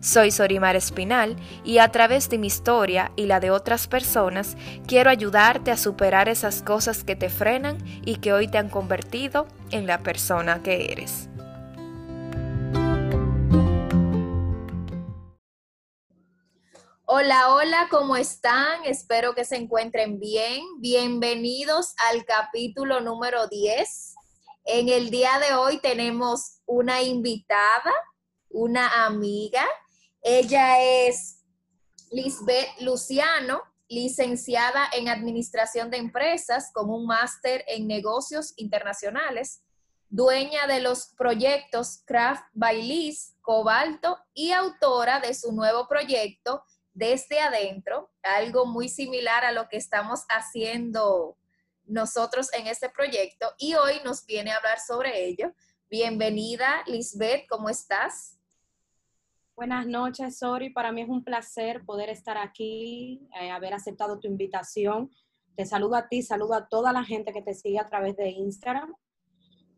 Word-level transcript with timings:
Soy 0.00 0.30
Sorimar 0.30 0.76
Espinal 0.76 1.36
y 1.64 1.78
a 1.78 1.90
través 1.90 2.28
de 2.28 2.38
mi 2.38 2.46
historia 2.46 3.10
y 3.16 3.26
la 3.26 3.40
de 3.40 3.50
otras 3.50 3.88
personas 3.88 4.56
quiero 4.86 5.10
ayudarte 5.10 5.72
a 5.72 5.76
superar 5.76 6.28
esas 6.28 6.62
cosas 6.62 7.02
que 7.02 7.16
te 7.16 7.28
frenan 7.28 7.78
y 8.06 8.16
que 8.16 8.32
hoy 8.32 8.46
te 8.46 8.58
han 8.58 8.68
convertido 8.68 9.48
en 9.72 9.88
la 9.88 9.98
persona 9.98 10.62
que 10.62 10.92
eres. 10.92 11.28
Hola, 17.04 17.52
hola, 17.52 17.88
¿cómo 17.90 18.14
están? 18.16 18.84
Espero 18.84 19.34
que 19.34 19.44
se 19.44 19.56
encuentren 19.56 20.20
bien. 20.20 20.62
Bienvenidos 20.78 21.94
al 22.08 22.24
capítulo 22.24 23.00
número 23.00 23.48
10. 23.48 24.14
En 24.66 24.90
el 24.90 25.10
día 25.10 25.40
de 25.40 25.56
hoy 25.56 25.80
tenemos 25.80 26.60
una 26.66 27.02
invitada, 27.02 27.92
una 28.50 29.04
amiga 29.06 29.66
ella 30.22 30.80
es 30.80 31.44
Lisbeth 32.10 32.80
Luciano, 32.80 33.62
licenciada 33.88 34.88
en 34.92 35.08
Administración 35.08 35.90
de 35.90 35.98
Empresas 35.98 36.70
con 36.72 36.90
un 36.90 37.06
máster 37.06 37.64
en 37.68 37.86
Negocios 37.86 38.52
Internacionales, 38.56 39.62
dueña 40.10 40.66
de 40.66 40.80
los 40.80 41.14
proyectos 41.16 42.02
Craft 42.06 42.44
by 42.52 42.82
Liz, 42.82 43.34
Cobalto 43.40 44.18
y 44.34 44.52
autora 44.52 45.20
de 45.20 45.34
su 45.34 45.52
nuevo 45.52 45.86
proyecto 45.88 46.62
Desde 46.92 47.40
Adentro, 47.40 48.10
algo 48.22 48.66
muy 48.66 48.88
similar 48.88 49.44
a 49.44 49.52
lo 49.52 49.68
que 49.68 49.76
estamos 49.76 50.20
haciendo 50.28 51.38
nosotros 51.84 52.52
en 52.52 52.66
este 52.66 52.90
proyecto 52.90 53.54
y 53.58 53.74
hoy 53.74 54.00
nos 54.04 54.26
viene 54.26 54.50
a 54.50 54.56
hablar 54.56 54.78
sobre 54.80 55.24
ello. 55.24 55.52
Bienvenida, 55.88 56.82
Lisbeth, 56.86 57.46
¿cómo 57.48 57.70
estás? 57.70 58.37
Buenas 59.58 59.88
noches, 59.88 60.38
Sori. 60.38 60.70
Para 60.70 60.92
mí 60.92 61.02
es 61.02 61.08
un 61.08 61.24
placer 61.24 61.84
poder 61.84 62.10
estar 62.10 62.38
aquí, 62.38 63.28
eh, 63.40 63.50
haber 63.50 63.74
aceptado 63.74 64.20
tu 64.20 64.28
invitación. 64.28 65.10
Te 65.56 65.66
saludo 65.66 65.96
a 65.96 66.08
ti, 66.08 66.22
saludo 66.22 66.54
a 66.54 66.68
toda 66.68 66.92
la 66.92 67.02
gente 67.02 67.32
que 67.32 67.42
te 67.42 67.54
sigue 67.54 67.80
a 67.80 67.88
través 67.88 68.14
de 68.14 68.28
Instagram. 68.28 68.94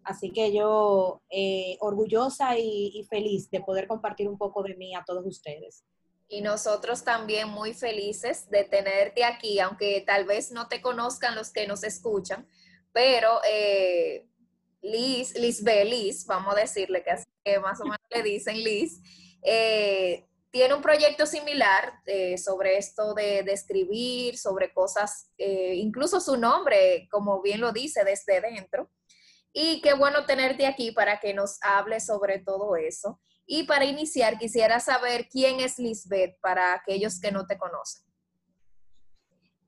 Así 0.05 0.33
que 0.33 0.53
yo 0.53 1.22
eh, 1.31 1.78
orgullosa 1.81 2.59
y, 2.59 2.92
y 2.92 3.05
feliz 3.05 3.48
de 3.50 3.62
poder 3.62 3.87
compartir 3.87 4.28
un 4.28 4.37
poco 4.37 4.62
de 4.62 4.77
mí 4.77 4.95
a 4.95 5.03
todos 5.03 5.25
ustedes. 5.25 5.83
Y 6.28 6.42
nosotros 6.42 7.03
también 7.03 7.48
muy 7.48 7.72
felices 7.72 8.50
de 8.50 8.65
tenerte 8.65 9.25
aquí, 9.25 9.61
aunque 9.61 10.05
tal 10.06 10.27
vez 10.27 10.53
no 10.53 10.69
te 10.69 10.83
conozcan 10.83 11.34
los 11.34 11.50
que 11.50 11.67
nos 11.67 11.84
escuchan, 11.84 12.47
pero 12.92 13.41
eh, 13.50 14.27
Liz, 14.83 15.34
Liz 15.39 15.65
B, 15.65 15.87
Liz, 15.87 16.27
vamos 16.27 16.55
a 16.55 16.61
decirle 16.61 17.03
que, 17.03 17.12
así 17.12 17.25
que 17.42 17.59
más 17.61 17.81
o 17.81 17.84
menos 17.84 17.98
le 18.11 18.22
dicen 18.22 18.62
Liz, 18.62 19.00
eh, 19.43 20.27
tiene 20.51 20.75
un 20.75 20.83
proyecto 20.83 21.27
similar 21.27 22.01
eh, 22.07 22.37
sobre 22.37 22.77
esto 22.77 23.15
de, 23.15 23.41
escribir, 23.41 24.37
sobre 24.37 24.73
cosas, 24.73 25.31
eh, 25.39 25.75
incluso 25.77 26.21
su 26.21 26.37
nombre, 26.37 27.09
como 27.11 27.41
bien 27.41 27.61
lo 27.61 27.73
dice, 27.73 28.05
desde 28.05 28.41
dentro. 28.41 28.91
Y 29.53 29.81
qué 29.81 29.95
bueno 29.95 30.27
tenerte 30.27 30.67
aquí 30.67 30.93
para 30.93 31.19
que 31.21 31.34
nos 31.34 31.59
hable 31.62 32.00
sobre 32.00 32.41
todo 32.41 32.77
eso. 32.77 33.21
Y 33.47 33.65
para 33.65 33.84
iniciar, 33.84 34.39
quisiera 34.39 34.79
saber 34.81 35.29
quién 35.29 35.61
es 35.61 35.79
Lisbeth 35.79 36.39
para 36.41 36.75
aquellos 36.75 37.21
que 37.21 37.33
no 37.33 37.47
te 37.47 37.59
conocen. 37.59 38.05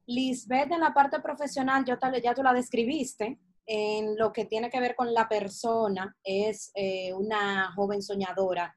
Lisbeth 0.06 0.72
en 0.72 0.80
la 0.80 0.92
parte 0.92 1.20
profesional, 1.20 1.84
yo 1.84 1.98
tal, 1.98 2.20
ya 2.20 2.34
tú 2.34 2.42
la 2.42 2.52
describiste, 2.52 3.40
en 3.66 4.16
lo 4.16 4.32
que 4.32 4.44
tiene 4.44 4.70
que 4.70 4.80
ver 4.80 4.96
con 4.96 5.14
la 5.14 5.28
persona, 5.28 6.16
es 6.24 6.72
una 7.14 7.72
joven 7.74 8.02
soñadora 8.02 8.76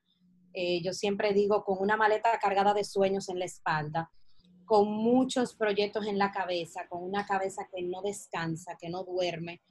eh, 0.57 0.81
yo 0.81 0.93
siempre 0.93 1.33
digo, 1.33 1.66
con 1.66 1.79
una 1.81 1.97
maleta 1.97 2.39
cargada 2.39 2.73
de 2.73 2.85
sueños 2.85 3.27
en 3.27 3.39
la 3.39 3.45
espalda, 3.45 4.09
con 4.63 4.89
muchos 4.89 5.53
proyectos 5.53 6.07
en 6.07 6.17
la 6.17 6.31
cabeza, 6.31 6.88
con 6.88 7.03
una 7.03 7.25
cabeza 7.25 7.67
que 7.69 7.83
no 7.83 8.01
descansa, 8.01 8.77
que 8.79 8.88
no 8.88 9.03
duerme, 9.03 9.61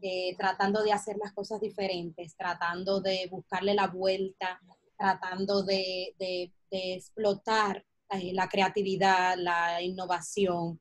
eh, 0.00 0.36
tratando 0.36 0.84
de 0.84 0.92
hacer 0.92 1.16
las 1.20 1.32
cosas 1.32 1.60
diferentes, 1.60 2.36
tratando 2.36 3.00
de 3.00 3.26
buscarle 3.28 3.74
la 3.74 3.88
vuelta, 3.88 4.60
tratando 4.96 5.64
de, 5.64 6.14
explotar 6.70 7.84
eh, 8.10 8.32
la 8.32 8.48
creatividad, 8.48 9.36
la 9.36 9.82
innovación. 9.82 10.80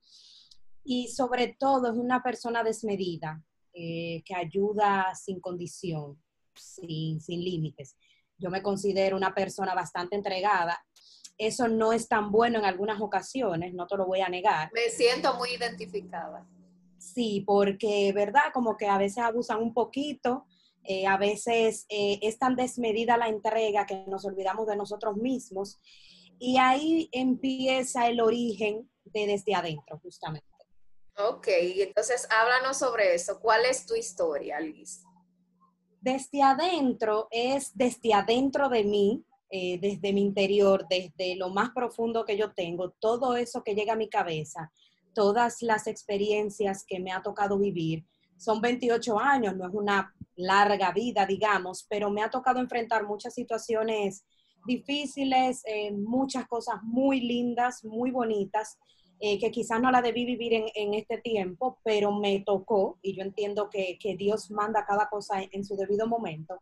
Y 0.84 1.08
sobre 1.08 1.56
todo 1.60 1.92
es 1.92 1.98
una 1.98 2.22
persona 2.22 2.64
desmedida, 2.64 3.44
que 3.74 4.34
ayuda 4.36 5.14
sin 5.14 5.40
condición, 5.40 6.20
sin, 6.56 7.22
sin 7.22 7.44
límites 7.44 7.96
yo 8.38 8.50
me 8.50 8.62
considero 8.62 9.18
una 9.18 9.34
persona 9.34 9.74
bastante 9.74 10.16
entregada. 10.16 10.84
Eso 11.38 11.68
no 11.68 11.94
es 11.94 12.08
tan 12.08 12.32
bueno 12.32 12.60
en 12.60 12.66
algunas 12.66 13.00
ocasiones, 13.00 13.74
no 13.74 13.86
te 13.86 13.98
lo 13.98 14.06
voy 14.06 14.22
a 14.22 14.30
negar. 14.30 14.72
Me 14.74 14.90
siento 14.90 15.36
muy 15.36 15.52
identificada. 15.52 16.48
Sí, 16.98 17.44
porque, 17.46 18.12
¿verdad? 18.14 18.52
Como 18.54 18.76
que 18.76 18.88
a 18.88 18.98
veces 18.98 19.20
abusan 19.20 19.62
un 19.62 19.74
poquito, 19.74 20.46
eh, 20.84 21.06
a 21.06 21.18
veces 21.18 21.86
eh, 21.90 22.20
es 22.22 22.40
tan 22.40 22.56
desmedida 22.56 23.18
la 23.18 23.28
entrega 23.28 23.86
que 23.86 24.06
nos 24.08 24.26
olvidamos 24.26 24.68
de 24.68 24.76
nosotros 24.76 25.16
mismos. 25.18 25.80
Y 26.40 26.58
ahí 26.58 27.10
empieza 27.12 28.08
el 28.08 28.20
origen 28.20 28.90
de 29.06 29.28
desde 29.28 29.56
adentro, 29.56 30.00
justamente. 30.02 30.48
Ok, 31.18 31.48
entonces 31.48 32.28
háblanos 32.30 32.78
sobre 32.78 33.16
eso. 33.16 33.40
¿Cuál 33.40 33.66
es 33.66 33.86
tu 33.86 33.96
historia, 33.96 34.60
Liz? 34.60 35.02
Desde 36.08 36.42
adentro 36.42 37.28
es 37.32 37.76
desde 37.76 38.14
adentro 38.14 38.70
de 38.70 38.86
mí, 38.86 39.26
eh, 39.50 39.78
desde 39.82 40.14
mi 40.14 40.22
interior, 40.22 40.86
desde 40.90 41.36
lo 41.36 41.50
más 41.50 41.72
profundo 41.72 42.24
que 42.24 42.38
yo 42.38 42.54
tengo, 42.54 42.92
todo 42.92 43.36
eso 43.36 43.62
que 43.62 43.76
llega 43.76 43.92
a 43.92 43.98
mi 43.98 44.08
cabeza, 44.08 44.72
todas 45.14 45.62
las 45.62 45.86
experiencias 45.86 46.86
que 46.88 47.02
me 47.02 47.12
ha 47.12 47.22
tocado 47.22 47.60
vivir. 47.60 48.06
Son 48.38 48.62
28 48.62 49.20
años, 49.20 49.58
no 49.58 49.68
es 49.68 49.74
una 49.74 50.14
larga 50.38 50.94
vida, 50.94 51.26
digamos, 51.26 51.86
pero 51.90 52.10
me 52.10 52.24
ha 52.24 52.30
tocado 52.30 52.62
enfrentar 52.62 53.06
muchas 53.06 53.34
situaciones 53.34 54.24
difíciles, 54.66 55.62
eh, 55.66 55.92
muchas 55.92 56.48
cosas 56.48 56.76
muy 56.84 57.20
lindas, 57.20 57.84
muy 57.84 58.12
bonitas, 58.12 58.78
eh, 59.20 59.40
que 59.40 59.50
quizás 59.50 59.82
no 59.82 59.90
la 59.90 60.02
debí 60.02 60.26
vivir 60.26 60.54
en, 60.54 60.94
este 60.94 61.18
tiempo, 61.18 61.80
pero 61.84 62.12
me 62.12 62.42
tocó 62.42 63.00
y 63.02 63.16
yo 63.16 63.24
entiendo 63.24 63.70
que, 63.70 63.98
Dios 64.18 64.52
manda 64.52 64.86
cada 64.86 65.10
cosa 65.10 65.42
en, 65.52 65.66
su 65.66 65.76
debido 65.76 66.08
momento. 66.08 66.60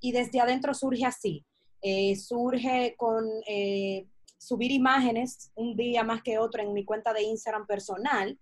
Y 0.00 0.12
desde 0.12 0.40
adentro 0.40 0.72
surge 0.72 1.04
así, 1.04 1.44
eh, 1.82 2.16
surge 2.16 2.94
con 2.96 3.24
eh, 3.46 4.06
subir 4.38 4.72
imágenes 4.72 5.52
un 5.54 5.76
día 5.76 6.02
más 6.02 6.22
que 6.22 6.38
otro 6.38 6.62
en 6.62 6.72
mi 6.72 6.84
cuenta 6.84 7.12
de 7.12 7.22
Instagram 7.22 7.66
personal. 7.66 8.38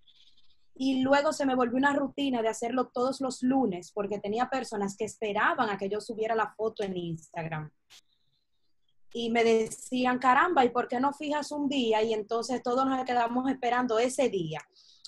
Y 0.76 1.02
luego 1.02 1.32
se 1.32 1.44
me 1.44 1.56
volvió 1.56 1.76
una 1.76 1.92
rutina 1.92 2.42
de 2.42 2.48
hacerlo 2.48 2.90
todos 2.94 3.20
los 3.20 3.42
lunes 3.42 3.90
porque 3.92 4.18
tenía 4.18 4.48
personas 4.48 4.96
que 4.96 5.04
esperaban 5.04 5.68
a 5.68 5.76
que 5.76 5.88
yo 5.88 6.00
subiera 6.00 6.34
la 6.34 6.54
foto 6.56 6.84
en 6.84 6.96
Instagram 6.96 7.70
y 9.12 9.30
me 9.30 9.44
decían, 9.44 10.18
caramba, 10.18 10.64
¿y 10.64 10.70
por 10.70 10.88
qué 10.88 11.00
no 11.00 11.12
fijas 11.12 11.50
un 11.52 11.68
día? 11.68 12.02
Y 12.02 12.12
entonces 12.12 12.62
todos 12.62 12.86
nos 12.86 13.04
quedamos 13.04 13.50
esperando 13.50 13.98
ese 13.98 14.28
día. 14.28 14.60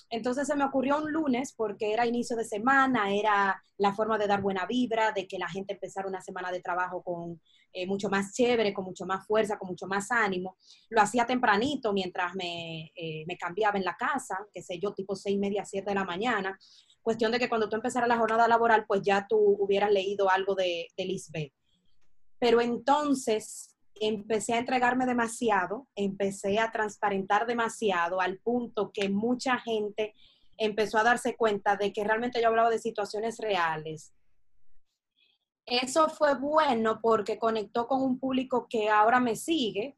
Entonces 0.09 0.45
se 0.45 0.55
me 0.55 0.65
ocurrió 0.65 0.97
un 0.97 1.11
lunes 1.11 1.53
porque 1.57 1.91
era 1.91 2.05
inicio 2.05 2.35
de 2.35 2.45
semana, 2.45 3.11
era 3.15 3.63
la 3.77 3.93
forma 3.95 4.17
de 4.19 4.27
dar 4.27 4.43
buena 4.43 4.67
vibra, 4.67 5.11
de 5.11 5.27
que 5.27 5.39
la 5.39 5.49
gente 5.49 5.73
empezara 5.73 6.07
una 6.07 6.21
semana 6.21 6.51
de 6.51 6.61
trabajo 6.61 7.01
con 7.01 7.41
eh, 7.71 7.87
mucho 7.87 8.09
más 8.09 8.31
chévere, 8.31 8.75
con 8.75 8.85
mucho 8.85 9.07
más 9.07 9.25
fuerza, 9.25 9.57
con 9.57 9.69
mucho 9.69 9.87
más 9.87 10.11
ánimo. 10.11 10.57
Lo 10.89 11.01
hacía 11.01 11.25
tempranito 11.25 11.93
mientras 11.93 12.35
me, 12.35 12.91
eh, 12.95 13.23
me 13.25 13.37
cambiaba 13.37 13.79
en 13.79 13.85
la 13.85 13.95
casa, 13.95 14.37
qué 14.53 14.61
sé 14.61 14.77
yo, 14.77 14.93
tipo 14.93 15.15
seis 15.15 15.39
media, 15.39 15.65
siete 15.65 15.89
de 15.89 15.95
la 15.95 16.05
mañana. 16.05 16.59
Cuestión 17.01 17.31
de 17.31 17.39
que 17.39 17.49
cuando 17.49 17.67
tú 17.67 17.75
empezaras 17.75 18.07
la 18.07 18.19
jornada 18.19 18.47
laboral, 18.47 18.85
pues 18.87 19.01
ya 19.01 19.25
tú 19.27 19.37
hubieras 19.37 19.91
leído 19.91 20.29
algo 20.29 20.53
de, 20.53 20.89
de 20.95 21.05
Lisbeth. 21.05 21.53
Pero 22.37 22.61
entonces 22.61 23.72
empecé 23.95 24.53
a 24.53 24.59
entregarme 24.59 25.05
demasiado, 25.05 25.87
empecé 25.95 26.59
a 26.59 26.71
transparentar 26.71 27.45
demasiado 27.45 28.21
al 28.21 28.37
punto 28.39 28.91
que 28.91 29.09
mucha 29.09 29.59
gente 29.59 30.13
empezó 30.57 30.97
a 30.97 31.03
darse 31.03 31.35
cuenta 31.35 31.75
de 31.75 31.91
que 31.91 32.03
realmente 32.03 32.41
yo 32.41 32.47
hablaba 32.47 32.69
de 32.69 32.79
situaciones 32.79 33.37
reales. 33.39 34.13
Eso 35.65 36.09
fue 36.09 36.35
bueno 36.35 36.99
porque 37.01 37.39
conectó 37.39 37.87
con 37.87 38.01
un 38.01 38.19
público 38.19 38.67
que 38.69 38.89
ahora 38.89 39.19
me 39.19 39.35
sigue, 39.35 39.95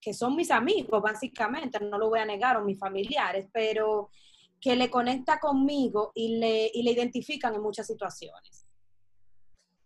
que 0.00 0.14
son 0.14 0.36
mis 0.36 0.50
amigos, 0.50 1.02
básicamente, 1.02 1.78
no 1.80 1.98
lo 1.98 2.08
voy 2.08 2.20
a 2.20 2.24
negar, 2.24 2.56
o 2.56 2.64
mis 2.64 2.78
familiares, 2.78 3.46
pero 3.52 4.10
que 4.60 4.76
le 4.76 4.90
conecta 4.90 5.38
conmigo 5.38 6.12
y 6.14 6.38
le, 6.38 6.70
y 6.72 6.82
le 6.82 6.92
identifican 6.92 7.54
en 7.54 7.62
muchas 7.62 7.86
situaciones. 7.86 8.69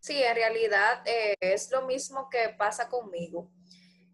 Sí, 0.05 0.23
en 0.23 0.35
realidad 0.35 1.03
eh, 1.07 1.35
es 1.41 1.71
lo 1.71 1.87
mismo 1.87 2.29
que 2.29 2.51
pasa 2.59 2.91
conmigo. 2.91 3.51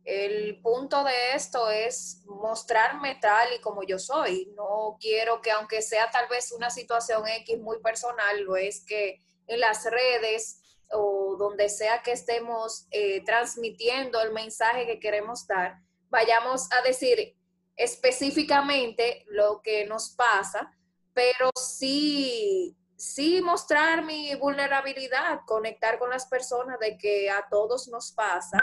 El 0.05 0.63
punto 0.63 1.03
de 1.03 1.33
esto 1.35 1.69
es 1.69 2.23
mostrarme 2.27 3.17
tal 3.17 3.53
y 3.55 3.61
como 3.61 3.83
yo 3.83 3.99
soy. 3.99 4.53
No 4.55 4.99
quiero 5.01 5.41
que 5.41 5.51
aunque 5.51 5.83
sea 5.83 6.09
tal 6.09 6.29
vez 6.29 6.53
una 6.53 6.71
situación 6.71 7.27
X 7.27 7.59
muy 7.59 7.81
personal, 7.81 8.41
lo 8.43 8.55
es 8.55 8.85
que 8.85 9.25
en 9.49 9.59
las 9.59 9.85
redes 9.85 10.61
o 10.93 11.35
donde 11.37 11.69
sea 11.69 12.03
que 12.03 12.13
estemos 12.13 12.87
eh, 12.93 13.25
transmitiendo 13.25 14.21
el 14.21 14.33
mensaje 14.33 14.87
que 14.87 15.01
queremos 15.01 15.45
dar, 15.49 15.81
vayamos 16.09 16.71
a 16.71 16.83
decir 16.83 17.37
específicamente 17.75 19.25
lo 19.27 19.61
que 19.61 19.87
nos 19.87 20.11
pasa, 20.11 20.73
pero 21.13 21.51
sí, 21.61 22.77
sí 23.01 23.41
mostrar 23.41 24.05
mi 24.05 24.35
vulnerabilidad, 24.35 25.41
conectar 25.47 25.99
con 25.99 26.11
las 26.11 26.27
personas 26.27 26.79
de 26.79 26.99
que 26.99 27.31
a 27.31 27.49
todos 27.49 27.89
nos 27.89 28.13
pasa. 28.13 28.59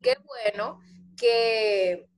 Qué 0.00 0.16
bueno 0.24 0.78
que 1.16 2.08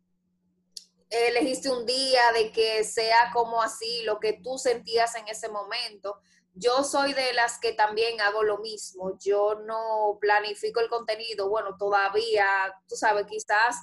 elegiste 1.09 1.71
un 1.71 1.87
día 1.87 2.21
de 2.35 2.53
que 2.53 2.85
sea 2.85 3.31
como 3.33 3.63
así, 3.63 4.03
lo 4.03 4.21
que 4.21 4.35
tú 4.35 4.59
sentías 4.59 5.15
en 5.15 5.29
ese 5.29 5.49
momento. 5.49 6.21
Yo 6.53 6.85
soy 6.85 7.15
de 7.15 7.33
las 7.33 7.59
que 7.59 7.73
también 7.73 8.21
hago 8.21 8.43
lo 8.43 8.59
mismo. 8.59 9.19
Yo 9.19 9.55
no 9.67 10.19
planifico 10.21 10.81
el 10.81 10.91
contenido. 10.91 11.49
Bueno, 11.49 11.77
todavía, 11.79 12.47
tú 12.87 12.97
sabes, 12.97 13.27
quizás 13.27 13.77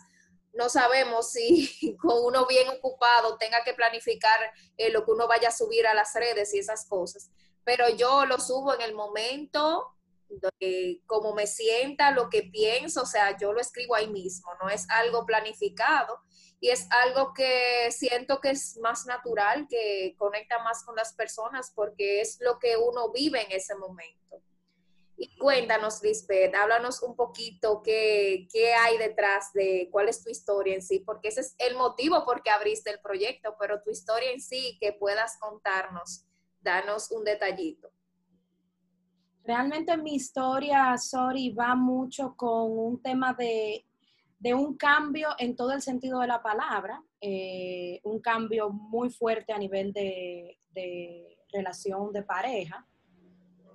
no 0.54 0.70
sabemos 0.70 1.32
si 1.32 1.98
con 2.02 2.24
uno 2.24 2.46
bien 2.46 2.70
ocupado 2.70 3.36
tenga 3.38 3.64
que 3.64 3.74
planificar 3.74 4.52
eh, 4.78 4.92
lo 4.92 5.04
que 5.06 5.12
uno 5.12 5.28
vaya 5.28 5.48
a 5.48 5.52
subir 5.52 5.88
a 5.88 5.96
las 5.96 6.14
redes 6.14 6.54
y 6.54 6.60
esas 6.60 6.86
cosas. 6.86 7.32
Pero 7.64 7.90
yo 7.90 8.26
lo 8.26 8.40
subo 8.40 8.74
en 8.74 8.82
el 8.82 8.94
momento, 8.94 9.96
como 11.06 11.34
me 11.34 11.48
sienta, 11.48 12.12
lo 12.12 12.30
que 12.30 12.44
pienso, 12.44 13.04
o 13.04 13.06
sea, 13.06 13.38
yo 13.38 13.54
lo 13.54 13.62
escribo 13.62 13.96
ahí 13.96 14.08
mismo, 14.08 14.52
no 14.62 14.70
es 14.70 14.90
algo 14.90 15.26
planificado 15.26 16.20
y 16.60 16.70
es 16.70 16.88
algo 16.90 17.34
que 17.34 17.92
siento 17.92 18.40
que 18.40 18.52
es 18.52 18.78
más 18.78 19.06
natural, 19.06 19.68
que 19.70 20.16
conecta 20.18 20.60
más 20.60 20.84
con 20.84 20.96
las 20.96 21.14
personas 21.14 21.72
porque 21.76 22.22
es 22.22 22.38
lo 22.40 22.58
que 22.58 22.78
uno 22.78 23.12
vive 23.12 23.44
en 23.44 23.52
ese 23.52 23.76
momento. 23.76 24.42
Y 25.16 25.38
cuéntanos, 25.38 26.02
Lisbeth, 26.02 26.56
háblanos 26.56 27.04
un 27.04 27.16
poquito 27.16 27.82
qué, 27.84 28.48
qué 28.52 28.74
hay 28.74 28.98
detrás 28.98 29.54
de 29.54 29.90
cuál 29.92 30.10
es 30.10 30.24
tu 30.24 30.30
historia 30.30 30.74
en 30.74 30.82
sí, 30.82 31.00
porque 31.00 31.28
ese 31.28 31.42
es 31.42 31.56
el 31.60 31.76
motivo 31.76 32.26
por 32.26 32.42
qué 32.42 32.50
abriste 32.50 32.90
el 32.90 33.00
proyecto, 33.00 33.56
pero 33.60 33.82
tu 33.82 33.92
historia 33.92 34.32
en 34.32 34.42
sí, 34.42 34.78
que 34.82 34.92
puedas 34.92 35.38
contarnos, 35.40 36.26
danos 36.64 37.12
un 37.12 37.24
detallito. 37.24 37.92
Realmente 39.44 39.98
mi 39.98 40.16
historia, 40.16 40.98
sorry, 40.98 41.50
va 41.50 41.76
mucho 41.76 42.34
con 42.36 42.78
un 42.78 43.02
tema 43.02 43.34
de, 43.34 43.86
un 44.54 44.78
cambio 44.78 45.30
en 45.38 45.56
todo 45.56 45.74
el 45.74 45.82
sentido 45.82 46.22
de 46.22 46.28
la 46.28 46.42
palabra, 46.42 47.04
eh, 47.20 48.00
un 48.04 48.22
cambio 48.22 48.70
muy 48.70 49.10
fuerte 49.10 49.52
a 49.52 49.58
nivel 49.58 49.92
de, 49.92 50.58
relación 51.52 52.12
de 52.14 52.24
pareja, 52.24 52.88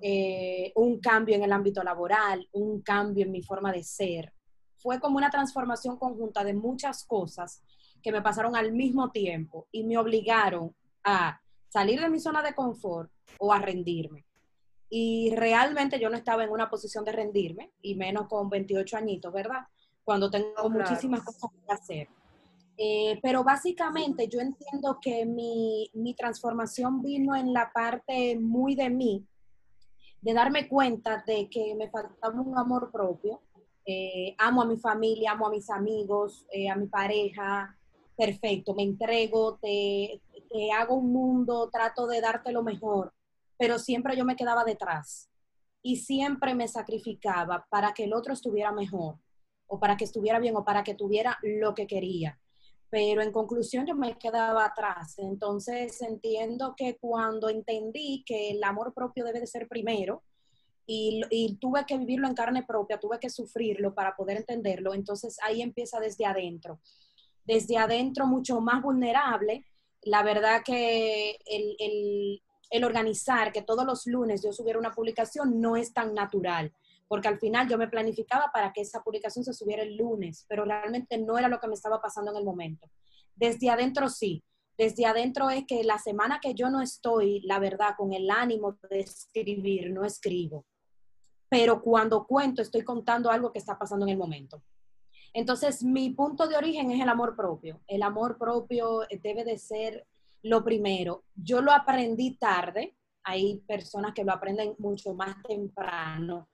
eh, 0.01 0.73
un 0.75 0.99
cambio 0.99 1.37
en 1.37 1.45
el 1.45 1.53
ámbito 1.53 1.83
laboral, 1.83 2.49
un 2.53 2.81
cambio 2.81 3.25
en 3.25 3.31
mi 3.31 3.43
forma 3.43 3.71
de 3.71 3.83
ser. 3.83 4.33
Fue 4.79 4.99
como 4.99 5.19
una 5.19 5.31
transformación 5.31 5.97
conjunta 5.99 6.43
de 6.45 6.55
muchas 6.55 7.05
cosas 7.05 7.63
que 8.03 8.11
me 8.11 8.23
pasaron 8.23 8.57
al 8.57 8.73
mismo 8.73 9.11
tiempo 9.11 9.69
y 9.71 9.85
me 9.85 9.99
obligaron 9.99 10.75
a 11.05 11.41
salir 11.69 12.01
de 12.01 12.11
mi 12.11 12.19
zona 12.19 12.43
de 12.43 12.55
confort 12.55 13.11
o 13.39 13.53
a 13.53 13.59
rendirme. 13.59 14.25
Y 14.91 15.35
realmente 15.35 16.01
yo 16.01 16.09
no 16.09 16.17
estaba 16.17 16.45
en 16.45 16.51
una 16.51 16.71
posición 16.71 17.05
de 17.05 17.13
rendirme, 17.13 17.73
y 17.83 17.95
menos 17.95 18.27
con 18.27 18.49
28 18.49 18.97
añitos, 18.97 19.33
¿verdad? 19.33 19.67
Cuando 20.03 20.31
tengo 20.31 20.71
muchísimas 20.71 21.23
cosas 21.23 21.51
que 21.67 21.73
hacer. 21.73 22.09
Eh, 22.81 23.19
pero 23.23 23.43
básicamente 23.43 24.29
yo 24.29 24.41
entiendo 24.41 24.99
que 25.03 25.27
mi, 25.27 25.91
mi, 25.95 26.15
transformación 26.15 27.03
vino 27.03 27.35
en 27.35 27.53
la 27.53 27.73
parte 27.73 28.39
muy 28.39 28.77
de 28.77 28.89
mí, 28.89 29.27
de 30.21 30.33
darme 30.33 30.69
cuenta 30.69 31.25
de 31.27 31.51
que 31.51 31.75
me 31.75 31.91
faltaba 31.91 32.41
un 32.41 32.57
amor 32.57 32.91
propio. 32.93 33.43
Eh, 33.85 34.35
amo 34.39 34.63
a 34.63 34.67
mi 34.67 34.77
familia, 34.77 35.33
amo 35.33 35.49
a 35.49 35.51
mis 35.51 35.69
amigos, 35.71 36.47
eh, 36.53 36.71
a 36.71 36.77
mi 36.77 36.87
pareja, 36.87 37.77
perfecto, 38.17 38.75
me 38.75 38.83
entrego, 38.83 39.57
te, 39.57 40.21
hago 40.73 40.95
un 40.97 41.13
mundo, 41.13 41.69
trato 41.71 42.07
de 42.07 42.21
darte 42.21 42.53
lo 42.53 42.63
mejor 42.63 43.13
pero 43.59 43.79
siempre 43.79 44.17
yo 44.17 44.25
me 44.25 44.37
quedaba 44.37 44.65
detrás 44.65 45.29
y 45.83 45.97
siempre 45.97 46.55
me 46.55 46.69
sacrificaba 46.69 47.67
para 47.69 47.93
que 47.93 48.05
el 48.05 48.15
otro 48.15 48.33
estuviera 48.33 48.73
mejor 48.73 49.17
o 49.67 49.79
para 49.79 49.97
que 49.97 50.05
estuviera 50.05 50.39
bien 50.39 50.57
o 50.57 50.65
para 50.65 50.83
que 50.85 50.95
tuviera 50.95 51.37
lo 51.43 51.75
que 51.75 51.87
quería. 51.87 52.39
Pero 52.89 53.21
en 53.21 53.33
conclusión 53.33 53.85
yo 53.85 53.95
me 53.95 54.17
quedaba 54.17 54.65
atrás. 54.65 55.19
Entonces 55.19 56.01
entiendo 56.01 56.75
que 56.75 56.97
cuando 56.97 57.51
entendí 57.51 58.23
que 58.25 58.51
el 58.51 58.65
amor 58.65 58.95
propio 58.95 59.25
debe 59.25 59.41
de 59.41 59.47
ser 59.47 59.69
primero 59.69 60.23
y 60.91 61.59
tuve 61.61 61.85
que 61.85 61.99
vivirlo 61.99 62.27
en 62.29 62.35
carne 62.35 62.63
propia, 62.63 62.99
tuve 62.99 63.19
que 63.19 63.29
sufrirlo 63.29 63.95
para 63.95 64.17
poder 64.17 64.39
entenderlo, 64.39 64.95
entonces 64.95 65.37
ahí 65.43 65.61
empieza 65.61 66.01
desde 66.01 66.25
adentro. 66.25 66.81
Desde 67.45 67.77
adentro 67.77 68.27
mucho 68.27 68.59
más 68.63 68.81
vulnerable. 68.81 69.67
La 70.03 70.23
verdad 70.23 70.63
que 70.65 71.39
el, 71.47 72.41
el 72.71 72.85
organizar 72.85 73.53
que 73.53 73.63
todos 73.63 73.85
los 73.85 74.07
lunes 74.07 74.43
yo 74.43 74.53
subiera 74.53 74.79
una 74.79 74.93
publicación 74.93 75.61
no 75.61 75.77
es 75.77 75.93
tan 75.93 76.15
natural, 76.15 76.73
porque 77.07 77.29
al 77.29 77.39
final 77.39 77.69
yo 77.69 77.79
me 77.79 77.89
planificaba 77.89 78.51
para 78.53 78.73
que 78.73 78.83
esa 78.83 79.03
publicación 79.03 79.45
se 79.45 79.55
subiera 79.55 79.83
el 79.83 79.97
lunes, 79.97 80.45
pero 80.49 80.65
realmente 80.65 81.19
no 81.19 81.39
era 81.39 81.49
lo 81.49 81.59
que 81.59 81.69
me 81.69 81.75
estaba 81.75 82.01
pasando 82.01 82.31
en 82.31 82.39
el 82.39 82.45
momento. 82.45 82.89
Desde 83.35 83.71
adentro 83.71 84.09
sí, 84.09 84.45
desde 84.77 85.07
adentro 85.07 85.51
es 85.51 85.67
que 85.67 85.83
la 85.83 85.99
semana 85.99 86.39
que 86.41 86.55
yo 86.55 86.71
no 86.71 86.81
estoy, 86.81 87.41
la 87.41 87.59
verdad, 87.59 87.95
con 87.97 88.13
el 88.13 88.31
ánimo 88.31 88.79
de 88.89 89.01
escribir, 89.01 89.91
no 89.91 90.05
escribo. 90.05 90.67
Pero 91.49 91.83
cuando 91.83 92.25
cuento, 92.27 92.63
estoy 92.63 92.83
contando 92.83 93.31
algo 93.31 93.51
que 93.51 93.59
está 93.59 93.77
pasando 93.77 94.07
en 94.07 94.13
el 94.13 94.19
momento. 94.19 94.63
Entonces, 95.33 95.83
mi 95.83 96.11
punto 96.11 96.49
de 96.49 96.57
origen 96.57 96.91
es 96.91 97.01
el 97.01 97.09
amor 97.09 97.37
propio. 97.37 97.81
El 97.87 98.03
amor 98.03 98.39
propio 98.39 99.01
debe 99.23 99.45
de 99.45 99.59
ser 99.59 100.07
lo 100.43 100.65
primero, 100.65 101.25
yo 101.35 101.61
lo 101.61 101.73
aprendí 101.73 102.37
tarde, 102.37 102.97
hay 103.25 103.59
personas 103.67 104.15
que 104.15 104.25
lo 104.25 104.33
aprenden 104.33 104.75
mucho 104.79 105.15
más 105.15 105.37
temprano. 105.43 106.49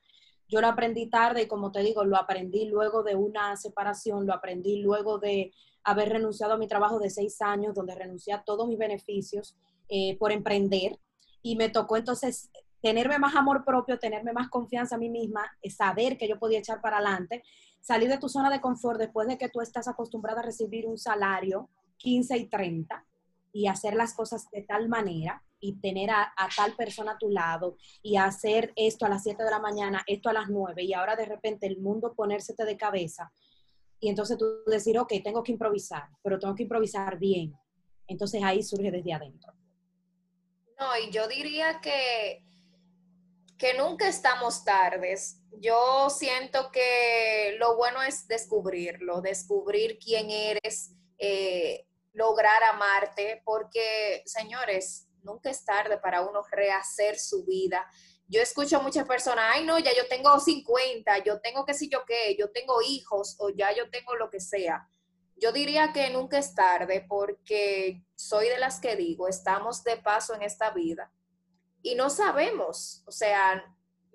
Yo 0.48 0.60
lo 0.60 0.68
aprendí 0.68 1.08
tarde 1.08 1.42
y 1.42 1.46
como 1.46 1.70
te 1.70 1.80
digo, 1.80 2.04
lo 2.04 2.16
aprendí 2.16 2.66
luego 2.66 3.02
de 3.02 3.14
una 3.14 3.56
separación, 3.56 4.26
lo 4.26 4.34
aprendí 4.34 4.80
luego 4.80 5.18
de 5.18 5.52
haber 5.84 6.08
renunciado 6.10 6.54
a 6.54 6.58
mi 6.58 6.66
trabajo 6.66 6.98
de 6.98 7.10
seis 7.10 7.40
años, 7.40 7.74
donde 7.74 7.94
renuncié 7.94 8.32
a 8.32 8.42
todos 8.42 8.66
mis 8.68 8.78
beneficios 8.78 9.56
eh, 9.88 10.16
por 10.18 10.32
emprender. 10.32 10.98
Y 11.42 11.56
me 11.56 11.68
tocó 11.68 11.96
entonces 11.96 12.50
tenerme 12.84 13.18
más 13.18 13.34
amor 13.34 13.64
propio, 13.64 13.98
tenerme 13.98 14.34
más 14.34 14.50
confianza 14.50 14.96
a 14.96 14.98
mí 14.98 15.08
misma, 15.08 15.40
saber 15.74 16.18
que 16.18 16.28
yo 16.28 16.38
podía 16.38 16.58
echar 16.58 16.82
para 16.82 16.98
adelante, 16.98 17.42
salir 17.80 18.10
de 18.10 18.18
tu 18.18 18.28
zona 18.28 18.50
de 18.50 18.60
confort 18.60 19.00
después 19.00 19.26
de 19.26 19.38
que 19.38 19.48
tú 19.48 19.62
estás 19.62 19.88
acostumbrada 19.88 20.40
a 20.40 20.44
recibir 20.44 20.86
un 20.86 20.98
salario 20.98 21.70
15 21.96 22.36
y 22.36 22.46
30 22.46 23.06
y 23.54 23.68
hacer 23.68 23.94
las 23.94 24.12
cosas 24.12 24.50
de 24.50 24.64
tal 24.64 24.90
manera 24.90 25.42
y 25.60 25.80
tener 25.80 26.10
a, 26.10 26.34
tal 26.54 26.76
persona 26.76 27.12
a 27.12 27.18
tu 27.18 27.30
lado 27.30 27.78
y 28.02 28.18
hacer 28.18 28.74
esto 28.76 29.06
a 29.06 29.08
las 29.08 29.22
7 29.22 29.42
de 29.42 29.50
la 29.50 29.60
mañana, 29.60 30.04
esto 30.06 30.28
a 30.28 30.34
las 30.34 30.50
9 30.50 30.82
y 30.82 30.92
ahora 30.92 31.16
de 31.16 31.24
repente 31.24 31.66
el 31.66 31.78
mundo 31.78 32.12
ponérsete 32.14 32.66
de 32.66 32.76
cabeza 32.76 33.32
y 33.98 34.10
entonces 34.10 34.36
tú 34.36 34.44
decir, 34.66 34.98
ok, 34.98 35.10
tengo 35.24 35.42
que 35.42 35.52
improvisar, 35.52 36.10
pero 36.22 36.38
tengo 36.38 36.54
que 36.54 36.64
improvisar 36.64 37.18
bien. 37.18 37.54
Entonces 38.06 38.42
ahí 38.42 38.62
surge 38.62 38.90
desde 38.90 39.14
adentro. 39.14 39.54
No, 40.78 40.98
y 40.98 41.10
yo 41.10 41.26
diría 41.28 41.80
que, 41.80 42.42
que 43.58 43.74
nunca 43.74 44.08
estamos 44.08 44.64
tardes. 44.64 45.40
Yo 45.60 46.10
siento 46.10 46.70
que 46.72 47.56
lo 47.58 47.76
bueno 47.76 48.02
es 48.02 48.26
descubrirlo, 48.26 49.20
descubrir 49.20 49.98
quién 49.98 50.30
eres, 50.30 50.92
eh, 51.18 51.86
lograr 52.12 52.62
amarte, 52.64 53.42
porque, 53.44 54.22
señores, 54.26 55.06
nunca 55.22 55.50
es 55.50 55.64
tarde 55.64 55.98
para 55.98 56.22
uno 56.22 56.42
rehacer 56.50 57.18
su 57.18 57.44
vida. 57.44 57.88
Yo 58.26 58.40
escucho 58.40 58.78
a 58.78 58.82
muchas 58.82 59.06
personas, 59.06 59.44
ay 59.52 59.64
no, 59.64 59.78
ya 59.78 59.94
yo 59.94 60.08
tengo 60.08 60.38
50, 60.38 61.18
yo 61.24 61.40
tengo 61.40 61.64
qué 61.64 61.74
sé 61.74 61.88
yo 61.88 62.04
qué, 62.06 62.36
yo 62.38 62.50
tengo 62.50 62.80
hijos 62.82 63.36
o 63.38 63.50
ya 63.50 63.72
yo 63.74 63.90
tengo 63.90 64.16
lo 64.16 64.30
que 64.30 64.40
sea. 64.40 64.88
Yo 65.36 65.52
diría 65.52 65.92
que 65.92 66.10
nunca 66.10 66.38
es 66.38 66.54
tarde 66.54 67.04
porque 67.08 68.02
soy 68.14 68.48
de 68.48 68.58
las 68.58 68.80
que 68.80 68.96
digo, 68.96 69.28
estamos 69.28 69.84
de 69.84 69.96
paso 69.98 70.34
en 70.34 70.42
esta 70.42 70.70
vida 70.70 71.12
y 71.84 71.94
no 71.94 72.08
sabemos, 72.08 73.02
o 73.04 73.12
sea, 73.12 73.62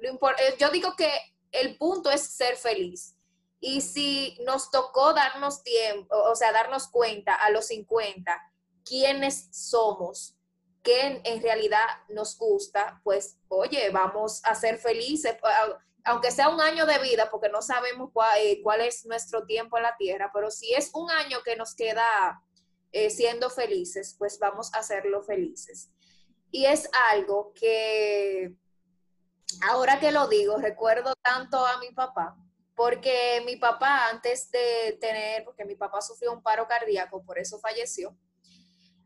eh, 0.01 0.55
yo 0.57 0.71
digo 0.71 0.95
que 0.97 1.11
el 1.51 1.77
punto 1.77 2.09
es 2.09 2.21
ser 2.21 2.57
feliz 2.57 3.15
Y 3.59 3.81
si 3.81 4.37
nos 4.43 4.71
tocó 4.71 5.13
darnos 5.13 5.61
tiempo, 5.63 6.15
o 6.15 6.35
sea, 6.35 6.51
darnos 6.51 6.87
cuenta 6.87 7.35
a 7.35 7.51
los 7.51 7.67
50 7.67 8.35
quiénes 8.83 9.49
somos, 9.51 10.35
qué 10.81 11.21
en, 11.23 11.41
realidad 11.43 11.85
nos 12.07 12.37
gusta, 12.39 13.01
pues, 13.03 13.37
oye, 13.49 13.91
vamos 13.91 14.41
a 14.45 14.55
ser 14.55 14.79
felices, 14.79 15.37
aunque 16.05 16.31
sea 16.31 16.49
un 16.49 16.61
año 16.61 16.87
de 16.87 16.97
vida, 16.97 17.29
porque 17.29 17.49
no 17.49 17.61
sabemos 17.61 18.09
eh, 18.39 18.61
cuál, 18.63 18.81
es 18.81 19.05
nuestro 19.05 19.45
tiempo 19.45 19.77
en 19.77 19.83
la 19.83 19.95
tierra, 19.95 20.31
pero 20.33 20.49
si 20.49 20.73
es 20.73 20.89
un 20.93 21.11
año 21.11 21.43
que 21.43 21.55
nos 21.55 21.75
queda 21.75 22.41
eh, 22.93 23.11
siendo 23.11 23.51
felices, 23.51 24.15
pues 24.17 24.39
vamos 24.39 24.73
a 24.73 24.79
hacerlo 24.79 25.21
felices. 25.21 25.91
Y 26.51 26.65
es 26.65 26.89
algo 27.11 27.53
que, 27.53 28.55
ahora 29.69 29.99
que 29.99 30.11
lo 30.11 30.27
digo, 30.27 30.57
recuerdo 30.57 31.13
tanto 31.21 31.65
a 31.65 31.77
mi 31.79 31.91
papá, 31.91 32.35
porque 32.75 33.43
mi 33.45 33.57
papá 33.57 34.07
antes 34.09 34.49
de 34.51 34.97
tener, 34.99 35.43
porque 35.43 35.65
mi 35.65 35.75
papá 35.75 36.01
sufrió 36.01 36.31
un 36.31 36.41
paro 36.41 36.67
cardíaco, 36.67 37.23
por 37.23 37.37
eso 37.37 37.59
falleció, 37.59 38.17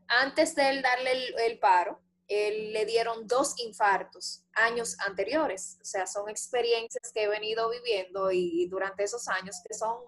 antes 0.06 0.54
de 0.54 0.68
él 0.70 0.82
darle 0.82 1.34
el, 1.46 1.58
paro, 1.58 2.00
él 2.28 2.72
le 2.72 2.86
dieron 2.86 3.26
dos 3.26 3.58
infartos 3.58 4.44
años 4.54 4.96
anteriores. 5.00 5.78
O 5.80 5.84
sea, 5.84 6.06
son 6.06 6.28
experiencias 6.28 7.10
que 7.12 7.24
he 7.24 7.28
venido 7.28 7.70
viviendo 7.70 8.30
y, 8.30 8.66
durante 8.68 9.04
esos 9.04 9.28
años 9.28 9.56
que 9.66 9.74
son 9.74 9.98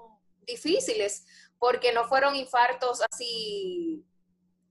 difíciles 0.46 1.24
porque 1.58 1.92
no 1.92 2.06
fueron 2.06 2.36
infartos 2.36 3.00
así, 3.10 4.04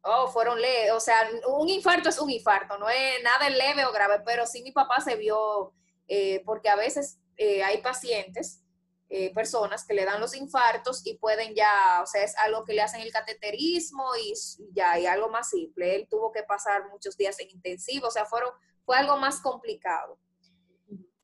oh, 0.06 0.28
fueron 0.28 0.62
leves. 0.62 0.92
O 0.94 1.00
sea, 1.00 1.30
un 1.48 1.70
infarto 1.70 2.10
es 2.10 2.20
un 2.20 2.30
infarto, 2.30 2.78
no 2.78 2.90
es 2.90 3.24
nada 3.24 3.50
leve 3.50 3.86
o 3.86 3.92
grave, 3.92 4.22
pero 4.26 4.46
sí 4.46 4.62
mi 4.62 4.72
papá 4.72 5.02
se 5.02 5.16
vio, 5.16 5.74
eh, 6.08 6.42
porque 6.46 6.70
a 6.70 6.76
veces 6.76 7.20
eh, 7.38 7.64
hay 7.64 7.82
pacientes 7.82 8.62
eh, 9.10 9.34
personas 9.34 9.86
que 9.86 9.94
le 9.94 10.06
dan 10.06 10.20
los 10.20 10.36
infartos 10.36 11.06
y 11.06 11.18
pueden 11.18 11.54
ya, 11.54 12.02
o 12.02 12.06
sea, 12.06 12.24
es 12.24 12.36
algo 12.38 12.66
que 12.66 12.74
le 12.74 12.82
hacen 12.82 13.02
el 13.02 13.12
cateterismo 13.12 14.04
y 14.22 14.34
ya, 14.74 14.98
y 15.00 15.06
algo 15.06 15.30
más 15.30 15.50
simple. 15.50 15.96
Él 15.96 16.08
tuvo 16.10 16.32
que 16.32 16.44
pasar 16.44 16.90
muchos 16.90 17.18
días 17.18 17.40
en 17.40 17.50
intensivo, 17.50 18.08
o 18.08 18.12
sea, 18.12 18.26
fueron, 18.26 18.52
fue 18.86 18.98
algo 18.98 19.18
más 19.18 19.42
complicado. 19.42 20.20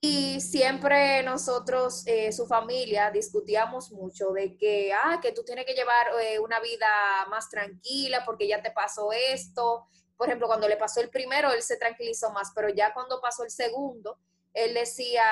Y 0.04 0.42
siempre 0.42 1.22
nosotros, 1.22 2.02
eh, 2.08 2.32
su 2.32 2.48
familia, 2.48 3.12
discutíamos 3.12 3.92
mucho 3.92 4.32
de 4.32 4.58
que, 4.58 4.92
ah, 4.92 5.20
que 5.22 5.32
tú 5.32 5.44
tienes 5.44 5.64
que 5.64 5.76
llevar 5.76 6.08
eh, 6.24 6.40
una 6.40 6.60
vida 6.60 6.88
más 7.30 7.52
tranquila 7.52 8.24
porque 8.26 8.48
ya 8.48 8.64
te 8.64 8.72
pasó 8.72 9.12
esto. 9.12 9.86
Por 10.18 10.28
ejemplo, 10.28 10.48
cuando 10.48 10.68
le 10.68 10.76
pasó 10.76 11.02
el 11.02 11.12
primero, 11.12 11.52
él 11.52 11.62
se 11.62 11.78
tranquilizó 11.78 12.32
más, 12.32 12.52
pero 12.56 12.70
ya 12.70 12.96
cuando 12.96 13.22
pasó 13.22 13.44
el 13.44 13.52
segundo, 13.52 14.18
él 14.56 14.74
decía, 14.74 15.24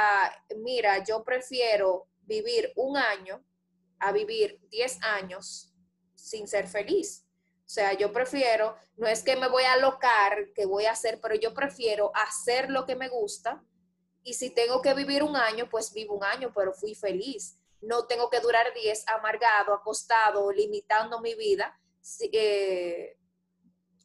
mira, 0.57 1.03
yo 1.03 1.23
prefiero 1.23 2.07
vivir 2.21 2.71
un 2.75 2.95
año 2.95 3.43
a 3.97 4.11
vivir 4.11 4.59
10 4.69 4.99
años 5.01 5.73
sin 6.13 6.47
ser 6.47 6.67
feliz. 6.67 7.25
O 7.65 7.71
sea, 7.71 7.93
yo 7.93 8.13
prefiero, 8.13 8.75
no 8.97 9.07
es 9.07 9.23
que 9.23 9.35
me 9.35 9.49
voy 9.49 9.63
a 9.63 9.73
alocar, 9.73 10.53
que 10.53 10.67
voy 10.67 10.85
a 10.85 10.91
hacer, 10.91 11.19
pero 11.19 11.33
yo 11.33 11.55
prefiero 11.55 12.11
hacer 12.13 12.69
lo 12.69 12.85
que 12.85 12.95
me 12.95 13.09
gusta 13.09 13.63
y 14.23 14.33
si 14.33 14.49
tengo 14.49 14.81
que 14.81 14.93
vivir 14.93 15.23
un 15.23 15.35
año, 15.35 15.69
pues 15.69 15.93
vivo 15.93 16.15
un 16.15 16.23
año, 16.23 16.51
pero 16.55 16.73
fui 16.73 16.95
feliz. 16.95 17.57
No 17.81 18.05
tengo 18.07 18.29
que 18.29 18.39
durar 18.39 18.73
10 18.73 19.07
amargado, 19.07 19.73
acostado, 19.73 20.51
limitando 20.51 21.21
mi 21.21 21.35
vida, 21.35 21.79
eh, 22.31 23.17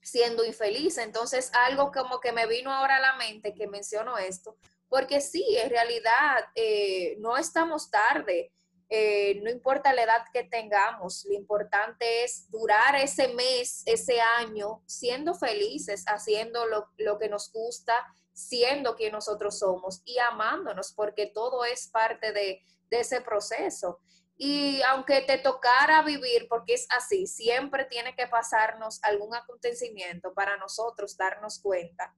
siendo 0.02 0.44
infeliz. 0.44 0.98
Entonces, 0.98 1.50
algo 1.54 1.90
como 1.90 2.20
que 2.20 2.32
me 2.32 2.46
vino 2.46 2.72
ahora 2.72 2.96
a 2.96 3.00
la 3.00 3.16
mente 3.16 3.54
que 3.54 3.66
menciono 3.66 4.16
esto, 4.18 4.56
porque 4.88 5.20
sí, 5.20 5.44
en 5.58 5.70
realidad 5.70 6.44
eh, 6.54 7.16
no 7.18 7.36
estamos 7.36 7.90
tarde, 7.90 8.52
eh, 8.90 9.40
no 9.42 9.50
importa 9.50 9.94
la 9.94 10.02
edad 10.02 10.24
que 10.32 10.44
tengamos, 10.44 11.24
lo 11.24 11.34
importante 11.34 12.22
es 12.22 12.50
durar 12.50 12.94
ese 12.96 13.28
mes, 13.28 13.82
ese 13.86 14.20
año, 14.20 14.82
siendo 14.86 15.34
felices, 15.34 16.04
haciendo 16.06 16.66
lo, 16.66 17.18
que 17.18 17.28
nos 17.28 17.50
gusta, 17.50 17.94
siendo 18.34 18.96
quien 18.96 19.12
nosotros 19.12 19.58
somos 19.58 20.02
y 20.04 20.18
amándonos, 20.18 20.92
porque 20.92 21.26
todo 21.26 21.64
es 21.64 21.88
parte 21.88 22.32
de, 22.32 22.62
ese 22.90 23.20
proceso. 23.22 23.98
Y 24.36 24.80
aunque 24.82 25.22
te 25.22 25.38
tocara 25.38 26.02
vivir, 26.02 26.46
porque 26.48 26.74
es 26.74 26.86
así, 26.96 27.26
siempre 27.26 27.86
tiene 27.86 28.14
que 28.14 28.28
pasarnos 28.28 29.02
algún 29.02 29.34
acontecimiento 29.34 30.32
para 30.32 30.56
nosotros 30.58 31.16
darnos 31.16 31.58
cuenta. 31.58 32.14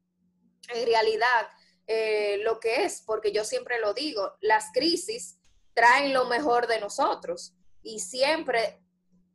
En 0.69 0.85
realidad, 0.85 1.49
eh, 1.87 2.41
lo 2.43 2.61
que 2.61 2.85
es, 2.85 3.01
porque 3.07 3.33
yo 3.33 3.43
siempre 3.43 3.81
lo 3.81 3.95
digo, 3.95 4.35
las 4.43 4.71
crisis 4.75 5.39
traen 5.73 6.13
lo 6.13 6.27
mejor 6.27 6.67
de 6.67 6.79
nosotros 6.79 7.55
y 7.83 8.01
siempre 8.01 8.83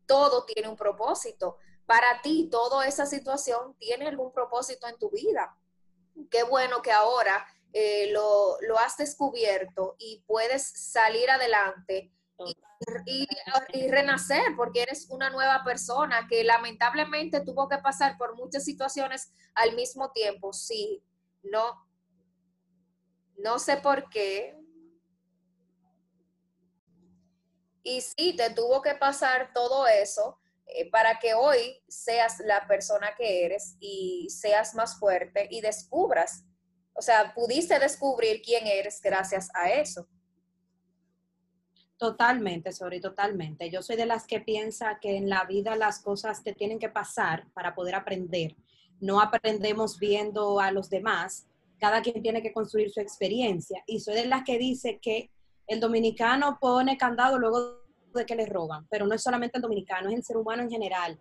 todo 0.05 0.45
tiene 0.45 0.67
un 0.67 0.75
propósito. 0.75 1.57
Para 1.87 2.21
ti, 2.21 2.49
toda 2.51 2.85
esa 2.87 3.07
situación 3.07 3.75
tiene 3.79 4.07
algún 4.07 4.31
propósito 4.31 4.87
en 4.87 4.99
tu 4.99 5.09
vida. 5.09 5.57
Qué 6.29 6.43
bueno 6.43 6.81
que 6.81 6.91
ahora 6.91 7.45
eh, 7.73 8.11
lo, 8.11 8.57
has 8.79 8.97
descubierto 8.97 9.95
y 9.97 10.23
puedes 10.27 10.67
salir 10.67 11.29
adelante 11.29 12.11
y, 13.05 13.27
y, 13.73 13.87
renacer 13.87 14.43
porque 14.57 14.81
eres 14.81 15.07
una 15.09 15.29
nueva 15.29 15.63
persona 15.63 16.27
que 16.27 16.43
lamentablemente 16.43 17.41
tuvo 17.41 17.69
que 17.69 17.77
pasar 17.77 18.17
por 18.17 18.35
muchas 18.35 18.65
situaciones 18.65 19.31
al 19.53 19.75
mismo 19.75 20.11
tiempo. 20.11 20.51
Sí, 20.51 21.01
no, 21.43 21.87
no 23.37 23.57
sé 23.57 23.77
por 23.77 24.09
qué. 24.09 24.57
Y 27.83 28.01
sí, 28.01 28.35
te 28.35 28.49
tuvo 28.49 28.81
que 28.81 28.95
pasar 28.95 29.53
todo 29.53 29.87
eso 29.87 30.40
para 30.91 31.19
que 31.19 31.33
hoy 31.33 31.81
seas 31.87 32.39
la 32.39 32.67
persona 32.67 33.09
que 33.17 33.45
eres 33.45 33.75
y 33.79 34.27
seas 34.29 34.73
más 34.75 34.97
fuerte 34.99 35.47
y 35.49 35.61
descubras. 35.61 36.45
O 36.93 37.01
sea, 37.01 37.33
pudiste 37.33 37.79
descubrir 37.79 38.41
quién 38.41 38.67
eres 38.67 39.01
gracias 39.01 39.49
a 39.53 39.69
eso. 39.69 40.07
Totalmente, 41.97 42.71
sobre 42.71 42.99
totalmente. 42.99 43.69
Yo 43.69 43.83
soy 43.83 43.95
de 43.95 44.07
las 44.07 44.25
que 44.25 44.41
piensa 44.41 44.97
que 44.99 45.17
en 45.17 45.29
la 45.29 45.45
vida 45.45 45.75
las 45.75 45.99
cosas 45.99 46.43
te 46.43 46.53
tienen 46.53 46.79
que 46.79 46.89
pasar 46.89 47.45
para 47.53 47.75
poder 47.75 47.93
aprender. 47.93 48.55
No 48.99 49.21
aprendemos 49.21 49.99
viendo 49.99 50.59
a 50.59 50.71
los 50.71 50.89
demás, 50.89 51.45
cada 51.79 52.01
quien 52.01 52.21
tiene 52.23 52.41
que 52.41 52.53
construir 52.53 52.89
su 52.89 52.99
experiencia. 52.99 53.83
Y 53.85 53.99
soy 53.99 54.15
de 54.15 54.25
las 54.25 54.43
que 54.43 54.57
dice 54.57 54.99
que 54.99 55.29
el 55.67 55.79
dominicano 55.79 56.57
pone 56.59 56.97
candado 56.97 57.37
luego 57.37 57.80
de 58.19 58.25
que 58.25 58.35
le 58.35 58.45
roban, 58.45 58.87
pero 58.89 59.05
no 59.05 59.15
es 59.15 59.23
solamente 59.23 59.57
el 59.57 59.61
dominicano, 59.61 60.09
es 60.09 60.15
el 60.15 60.23
ser 60.23 60.37
humano 60.37 60.63
en 60.63 60.69
general. 60.69 61.19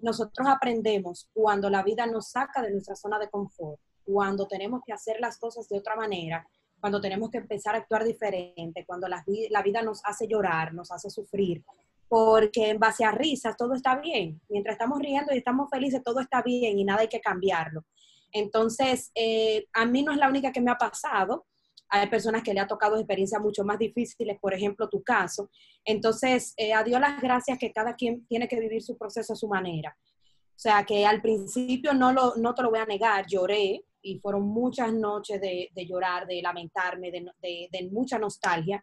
Nosotros 0.00 0.48
aprendemos 0.48 1.28
cuando 1.32 1.70
la 1.70 1.82
vida 1.82 2.06
nos 2.06 2.30
saca 2.30 2.62
de 2.62 2.70
nuestra 2.70 2.96
zona 2.96 3.18
de 3.18 3.30
confort, 3.30 3.80
cuando 4.04 4.46
tenemos 4.48 4.80
que 4.84 4.92
hacer 4.92 5.20
las 5.20 5.38
cosas 5.38 5.68
de 5.68 5.78
otra 5.78 5.94
manera, 5.94 6.46
cuando 6.80 7.00
tenemos 7.00 7.30
que 7.30 7.38
empezar 7.38 7.74
a 7.76 7.78
actuar 7.78 8.04
diferente, 8.04 8.84
cuando 8.84 9.06
la, 9.06 9.24
la 9.50 9.62
vida 9.62 9.82
nos 9.82 10.00
hace 10.04 10.26
llorar, 10.26 10.74
nos 10.74 10.90
hace 10.90 11.10
sufrir, 11.10 11.64
porque 12.08 12.70
en 12.70 12.78
base 12.78 13.04
a 13.04 13.12
risas 13.12 13.56
todo 13.56 13.74
está 13.74 13.96
bien. 13.96 14.40
Mientras 14.48 14.74
estamos 14.74 14.98
riendo 14.98 15.32
y 15.32 15.38
estamos 15.38 15.70
felices, 15.70 16.02
todo 16.02 16.20
está 16.20 16.42
bien 16.42 16.78
y 16.78 16.84
nada 16.84 17.00
hay 17.02 17.08
que 17.08 17.20
cambiarlo. 17.20 17.84
Entonces, 18.32 19.12
eh, 19.14 19.66
a 19.72 19.86
mí 19.86 20.02
no 20.02 20.12
es 20.12 20.18
la 20.18 20.28
única 20.28 20.52
que 20.52 20.60
me 20.60 20.70
ha 20.70 20.76
pasado. 20.76 21.46
Hay 21.94 22.08
personas 22.08 22.42
que 22.42 22.54
le 22.54 22.60
ha 22.60 22.66
tocado 22.66 22.96
experiencias 22.96 23.38
mucho 23.42 23.64
más 23.64 23.78
difíciles, 23.78 24.38
por 24.40 24.54
ejemplo, 24.54 24.88
tu 24.88 25.02
caso. 25.02 25.50
Entonces, 25.84 26.54
eh, 26.56 26.72
a 26.72 26.82
Dios 26.82 26.98
las 26.98 27.20
gracias 27.20 27.58
que 27.58 27.70
cada 27.70 27.94
quien 27.94 28.26
tiene 28.26 28.48
que 28.48 28.58
vivir 28.58 28.80
su 28.82 28.96
proceso 28.96 29.34
a 29.34 29.36
su 29.36 29.46
manera. 29.46 29.94
O 30.00 30.58
sea, 30.58 30.84
que 30.84 31.04
al 31.04 31.20
principio 31.20 31.92
no, 31.92 32.14
lo, 32.14 32.34
no 32.36 32.54
te 32.54 32.62
lo 32.62 32.70
voy 32.70 32.78
a 32.78 32.86
negar, 32.86 33.26
lloré 33.26 33.84
y 34.00 34.18
fueron 34.20 34.48
muchas 34.48 34.90
noches 34.94 35.38
de, 35.38 35.70
llorar, 35.86 36.26
de 36.26 36.40
lamentarme, 36.40 37.10
de, 37.10 37.68
de 37.70 37.90
mucha 37.90 38.18
nostalgia. 38.18 38.82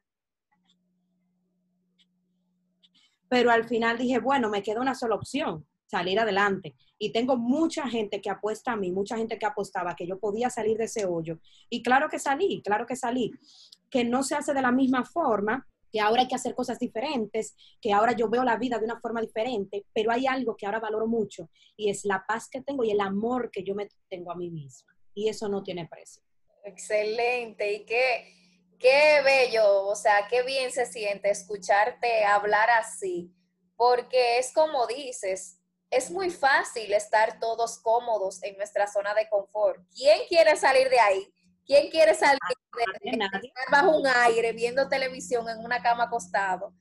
Pero 3.27 3.49
al 3.49 3.67
final 3.67 3.97
dije, 3.97 4.19
bueno, 4.19 4.49
me 4.49 4.61
queda 4.61 4.81
una 4.81 4.93
sola 4.93 5.15
opción, 5.15 5.65
salir 5.89 6.19
adelante. 6.19 6.75
Y 6.97 7.11
tengo 7.11 7.37
mucha 7.37 7.87
gente 7.87 8.21
que 8.21 8.29
apuesta 8.29 8.73
a 8.73 8.75
mí, 8.75 8.91
mucha 8.91 9.17
gente 9.17 9.39
que 9.39 9.45
apostaba 9.45 9.95
que 9.95 10.05
yo 10.05 10.19
podía 10.19 10.49
salir 10.49 10.77
de 10.77 10.85
ese 10.85 11.05
hoyo. 11.05 11.39
Y 11.69 11.81
claro 11.81 12.09
que 12.09 12.19
salí, 12.19 12.61
claro 12.61 12.85
que 12.85 12.95
salí. 12.95 13.31
Que 13.89 14.03
no 14.03 14.23
se 14.23 14.35
hace 14.35 14.53
de 14.53 14.61
la 14.61 14.71
misma 14.71 15.03
forma, 15.03 15.65
que 15.91 15.99
ahora 15.99 16.21
hay 16.21 16.27
que 16.27 16.35
hacer 16.35 16.53
cosas 16.53 16.77
diferentes, 16.77 17.55
que 17.81 17.91
ahora 17.91 18.11
yo 18.11 18.29
veo 18.29 18.43
la 18.43 18.57
vida 18.57 18.77
de 18.77 18.85
una 18.85 18.99
forma 18.99 19.21
diferente, 19.21 19.85
pero 19.93 20.11
hay 20.11 20.27
algo 20.27 20.55
que 20.55 20.67
ahora 20.67 20.79
valoro 20.79 21.07
mucho 21.07 21.49
y 21.75 21.89
es 21.89 22.05
la 22.05 22.23
paz 22.27 22.47
que 22.47 22.61
tengo 22.61 22.83
y 22.83 22.91
el 22.91 23.01
amor 23.01 23.49
que 23.51 23.63
yo 23.63 23.73
me 23.73 23.89
tengo 24.07 24.31
a 24.31 24.35
mí 24.35 24.51
misma. 24.51 24.93
Y 25.15 25.29
eso 25.29 25.49
no 25.49 25.63
tiene 25.63 25.87
precio. 25.87 26.21
Excelente. 26.63 27.73
Y 27.73 27.85
qué, 27.85 28.75
qué 28.77 29.21
bello, 29.23 29.87
o 29.87 29.95
sea, 29.95 30.27
qué 30.29 30.43
bien 30.43 30.71
se 30.71 30.85
siente 30.85 31.31
escucharte 31.31 32.23
hablar 32.23 32.69
así, 32.69 33.33
porque 33.75 34.37
es 34.37 34.53
como 34.53 34.85
dices, 34.85 35.58
es 35.89 36.11
muy 36.11 36.29
fácil 36.29 36.93
estar 36.93 37.39
todos 37.39 37.79
cómodos 37.79 38.41
en 38.43 38.57
nuestra 38.57 38.87
zona 38.87 39.13
de 39.13 39.27
confort. 39.29 39.81
¿Quién 39.95 40.27
quiere 40.27 40.55
salir 40.55 40.89
de 40.89 40.99
ahí? 40.99 41.33
¿Quién 41.65 41.89
quiere 41.89 42.15
salir 42.15 42.39
de, 43.03 43.11
estar 43.11 43.31
bajo 43.71 43.97
un 43.97 44.07
aire 44.07 44.53
viendo 44.53 44.87
televisión 44.87 45.47
en 45.49 45.59
una 45.59 45.81
cama 45.81 46.05
acostado? 46.05 46.73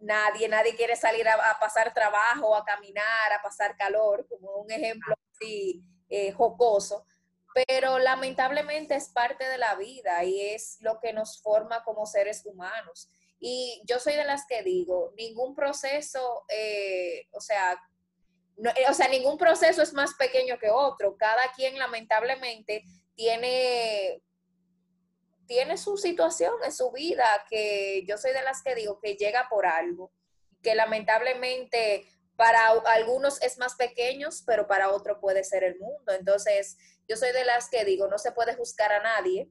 nadie, 0.00 0.48
nadie 0.48 0.74
quiere 0.74 0.96
salir 0.96 1.28
a, 1.28 1.58
pasar 1.60 1.94
trabajo, 1.94 2.56
a 2.56 2.64
caminar, 2.64 3.32
a 3.32 3.42
pasar 3.42 3.76
calor, 3.76 4.26
como 4.28 4.56
un 4.56 4.70
ejemplo 4.70 5.14
así 5.32 5.82
eh, 6.08 6.32
jocoso, 6.32 7.04
pero 7.66 7.98
lamentablemente 7.98 8.94
es 8.94 9.08
parte 9.08 9.46
de 9.46 9.58
la 9.58 9.74
vida 9.76 10.24
y 10.24 10.40
es 10.40 10.78
lo 10.80 10.98
que 11.00 11.12
nos 11.12 11.40
forma 11.40 11.84
como 11.84 12.06
seres 12.06 12.44
humanos. 12.44 13.10
Y 13.38 13.82
yo 13.86 13.98
soy 13.98 14.14
de 14.14 14.24
las 14.24 14.46
que 14.46 14.62
digo, 14.62 15.12
ningún 15.16 15.54
proceso, 15.54 16.44
eh, 16.48 17.26
o 17.32 17.40
sea, 17.40 17.80
eh, 18.68 18.84
o 18.88 18.94
sea, 18.94 19.08
ningún 19.08 19.38
proceso 19.38 19.82
es 19.82 19.92
más 19.92 20.14
pequeño 20.14 20.58
que 20.58 20.70
otro. 20.70 21.16
Cada 21.16 21.52
quien 21.54 21.78
lamentablemente 21.78 22.84
tiene, 23.14 24.22
tiene 25.46 25.76
su 25.76 25.96
situación 25.96 26.54
en 26.64 26.72
su 26.72 26.90
vida 26.92 27.24
que 27.48 28.04
yo 28.06 28.18
soy 28.18 28.32
de 28.32 28.42
las 28.42 28.62
que 28.62 28.74
digo 28.74 29.00
que 29.00 29.14
llega 29.14 29.48
por 29.48 29.66
algo, 29.66 30.12
que 30.62 30.74
lamentablemente 30.74 32.06
para 32.36 32.68
algunos 32.86 33.42
es 33.42 33.58
más 33.58 33.74
pequeño, 33.74 34.28
pero 34.46 34.66
para 34.66 34.90
otro 34.90 35.20
puede 35.20 35.44
ser 35.44 35.62
el 35.62 35.78
mundo. 35.78 36.12
Entonces, 36.12 36.78
yo 37.06 37.16
soy 37.16 37.32
de 37.32 37.44
las 37.44 37.68
que 37.68 37.84
digo, 37.84 38.08
no 38.08 38.18
se 38.18 38.32
puede 38.32 38.54
juzgar 38.54 38.92
a 38.92 39.02
nadie, 39.02 39.50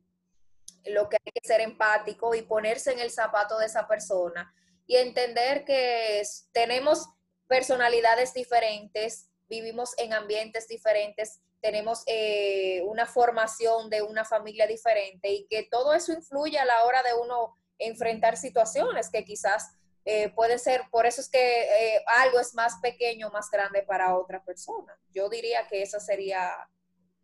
lo 0.85 1.09
que 1.09 1.17
hay 1.17 1.31
que 1.31 1.47
ser 1.47 1.61
empático 1.61 2.33
y 2.33 2.41
ponerse 2.41 2.91
en 2.91 2.99
el 2.99 3.11
zapato 3.11 3.59
de 3.59 3.65
esa 3.65 3.87
persona 3.87 4.53
y 4.87 4.95
entender 4.95 5.65
que 5.65 6.23
tenemos 6.51 7.09
personalidades 7.49 8.33
diferentes, 8.33 9.27
vivimos 9.49 9.97
en 9.97 10.13
ambientes 10.13 10.67
diferentes, 10.67 11.41
tenemos 11.61 12.03
eh, 12.05 12.81
una 12.85 13.05
formación 13.05 13.89
de 13.89 14.03
una 14.03 14.23
familia 14.23 14.67
diferente 14.67 15.29
y 15.29 15.47
que 15.47 15.63
todo 15.63 15.93
eso 15.93 16.13
influye 16.13 16.59
a 16.59 16.63
la 16.63 16.85
hora 16.85 17.01
de 17.03 17.15
uno 17.15 17.57
enfrentar 17.79 18.37
situaciones 18.37 19.09
que 19.09 19.25
quizás 19.25 19.71
eh, 20.05 20.29
puede 20.29 20.59
ser, 20.59 20.83
por 20.91 21.07
eso 21.07 21.21
es 21.21 21.29
que 21.29 21.95
eh, 21.95 22.03
algo 22.05 22.39
es 22.39 22.53
más 22.53 22.75
pequeño, 22.81 23.31
más 23.31 23.49
grande 23.49 23.81
para 23.81 24.15
otra 24.15 24.43
persona. 24.43 24.97
Yo 25.11 25.27
diría 25.27 25.67
que 25.67 25.81
ese 25.81 25.99
sería 25.99 26.69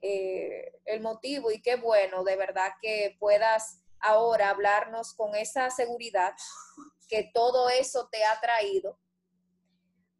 el 0.01 1.01
motivo 1.01 1.49
y 1.51 1.63
qué 1.63 1.77
bueno, 1.77 2.23
de 2.23 2.35
verdad, 2.35 2.73
que 2.79 3.15
puedas 3.19 3.79
ahora 3.99 4.51
hablarnos 4.51 5.15
con 5.15 5.33
esa 5.33 5.71
seguridad 5.71 6.35
que 7.07 7.31
todo 7.33 7.69
eso 7.69 8.07
te 8.11 8.23
ha 8.23 8.39
traído 8.39 8.99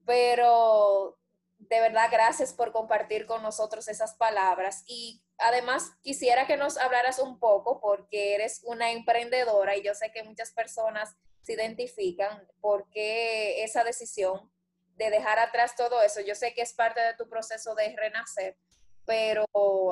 pero 0.05 1.17
de 1.57 1.79
verdad 1.79 2.09
gracias 2.11 2.53
por 2.53 2.71
compartir 2.71 3.25
con 3.25 3.41
nosotros 3.41 3.87
esas 3.87 4.15
palabras 4.15 4.83
y 4.87 5.23
además 5.37 5.91
quisiera 6.01 6.47
que 6.47 6.57
nos 6.57 6.77
hablaras 6.77 7.19
un 7.19 7.39
poco 7.39 7.79
porque 7.81 8.35
eres 8.35 8.61
una 8.65 8.91
emprendedora 8.91 9.75
y 9.75 9.83
yo 9.83 9.93
sé 9.95 10.11
que 10.11 10.23
muchas 10.23 10.51
personas 10.51 11.15
se 11.41 11.53
identifican 11.53 12.47
por 12.61 12.89
qué 12.89 13.63
esa 13.63 13.83
decisión 13.83 14.51
de 14.95 15.09
dejar 15.09 15.39
atrás 15.39 15.75
todo 15.75 16.01
eso. 16.01 16.21
Yo 16.21 16.35
sé 16.35 16.53
que 16.53 16.61
es 16.61 16.73
parte 16.73 17.01
de 17.01 17.13
tu 17.15 17.29
proceso 17.29 17.75
de 17.75 17.95
renacer, 17.95 18.57
pero 19.05 19.45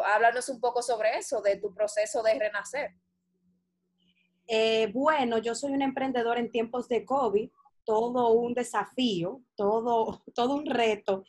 háblanos 0.05 0.49
un 0.49 0.59
poco 0.59 0.81
sobre 0.81 1.17
eso, 1.17 1.41
de 1.41 1.57
tu 1.57 1.73
proceso 1.73 2.23
de 2.23 2.39
renacer. 2.39 2.91
Eh, 4.47 4.87
bueno, 4.93 5.37
yo 5.37 5.55
soy 5.55 5.71
una 5.71 5.85
emprendedora 5.85 6.39
en 6.39 6.51
tiempos 6.51 6.87
de 6.87 7.05
COVID 7.05 7.49
todo 7.85 8.31
un 8.31 8.53
desafío, 8.53 9.41
todo, 9.55 10.21
todo 10.35 10.55
un 10.55 10.65
reto, 10.65 11.23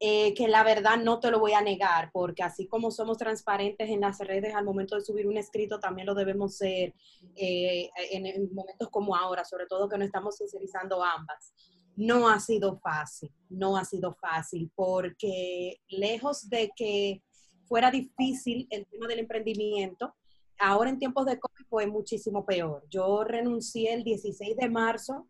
eh, 0.00 0.34
que 0.34 0.48
la 0.48 0.64
verdad 0.64 0.98
no 0.98 1.20
te 1.20 1.30
lo 1.30 1.38
voy 1.38 1.52
a 1.52 1.62
negar, 1.62 2.10
porque 2.12 2.42
así 2.42 2.66
como 2.66 2.90
somos 2.90 3.16
transparentes 3.16 3.88
en 3.88 4.00
las 4.00 4.18
redes 4.18 4.54
al 4.54 4.64
momento 4.64 4.96
de 4.96 5.02
subir 5.02 5.26
un 5.26 5.36
escrito, 5.36 5.78
también 5.78 6.06
lo 6.06 6.14
debemos 6.14 6.56
ser 6.56 6.92
eh, 7.36 7.88
en, 8.10 8.52
momentos 8.52 8.90
como 8.90 9.16
ahora, 9.16 9.44
sobre 9.44 9.66
todo 9.66 9.88
que 9.88 9.96
no 9.96 10.04
estamos 10.04 10.36
sincerizando 10.36 11.02
ambas. 11.02 11.54
No 11.96 12.28
ha 12.28 12.40
sido 12.40 12.76
fácil, 12.80 13.30
no 13.48 13.76
ha 13.76 13.84
sido 13.84 14.12
fácil, 14.12 14.70
porque 14.74 15.80
lejos 15.88 16.50
de 16.50 16.70
que 16.76 17.22
fuera 17.66 17.90
difícil 17.90 18.66
el 18.70 18.86
tema 18.86 19.06
del 19.06 19.20
emprendimiento, 19.20 20.12
ahora 20.58 20.90
en 20.90 20.98
tiempos 20.98 21.24
de 21.24 21.38
COVID 21.38 21.66
fue 21.68 21.86
muchísimo 21.86 22.44
peor. 22.44 22.84
Yo 22.90 23.24
renuncié 23.24 23.94
el 23.94 24.04
16 24.04 24.56
de 24.56 24.68
marzo 24.68 25.28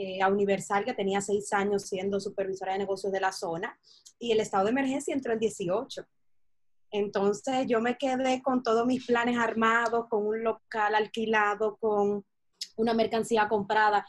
eh, 0.00 0.22
a 0.22 0.28
Universal, 0.28 0.84
que 0.84 0.94
tenía 0.94 1.20
seis 1.20 1.52
años 1.52 1.82
siendo 1.82 2.20
supervisora 2.20 2.72
de 2.72 2.78
negocios 2.78 3.12
de 3.12 3.20
la 3.20 3.32
zona, 3.32 3.76
y 4.16 4.30
el 4.30 4.38
estado 4.38 4.64
de 4.64 4.70
emergencia 4.70 5.12
entró 5.12 5.32
en 5.32 5.40
18. 5.40 6.06
Entonces 6.92 7.66
yo 7.66 7.80
me 7.80 7.98
quedé 7.98 8.40
con 8.40 8.62
todos 8.62 8.86
mis 8.86 9.04
planes 9.04 9.36
armados, 9.36 10.06
con 10.08 10.24
un 10.24 10.44
local 10.44 10.94
alquilado, 10.94 11.76
con 11.78 12.24
una 12.76 12.94
mercancía 12.94 13.48
comprada. 13.48 14.06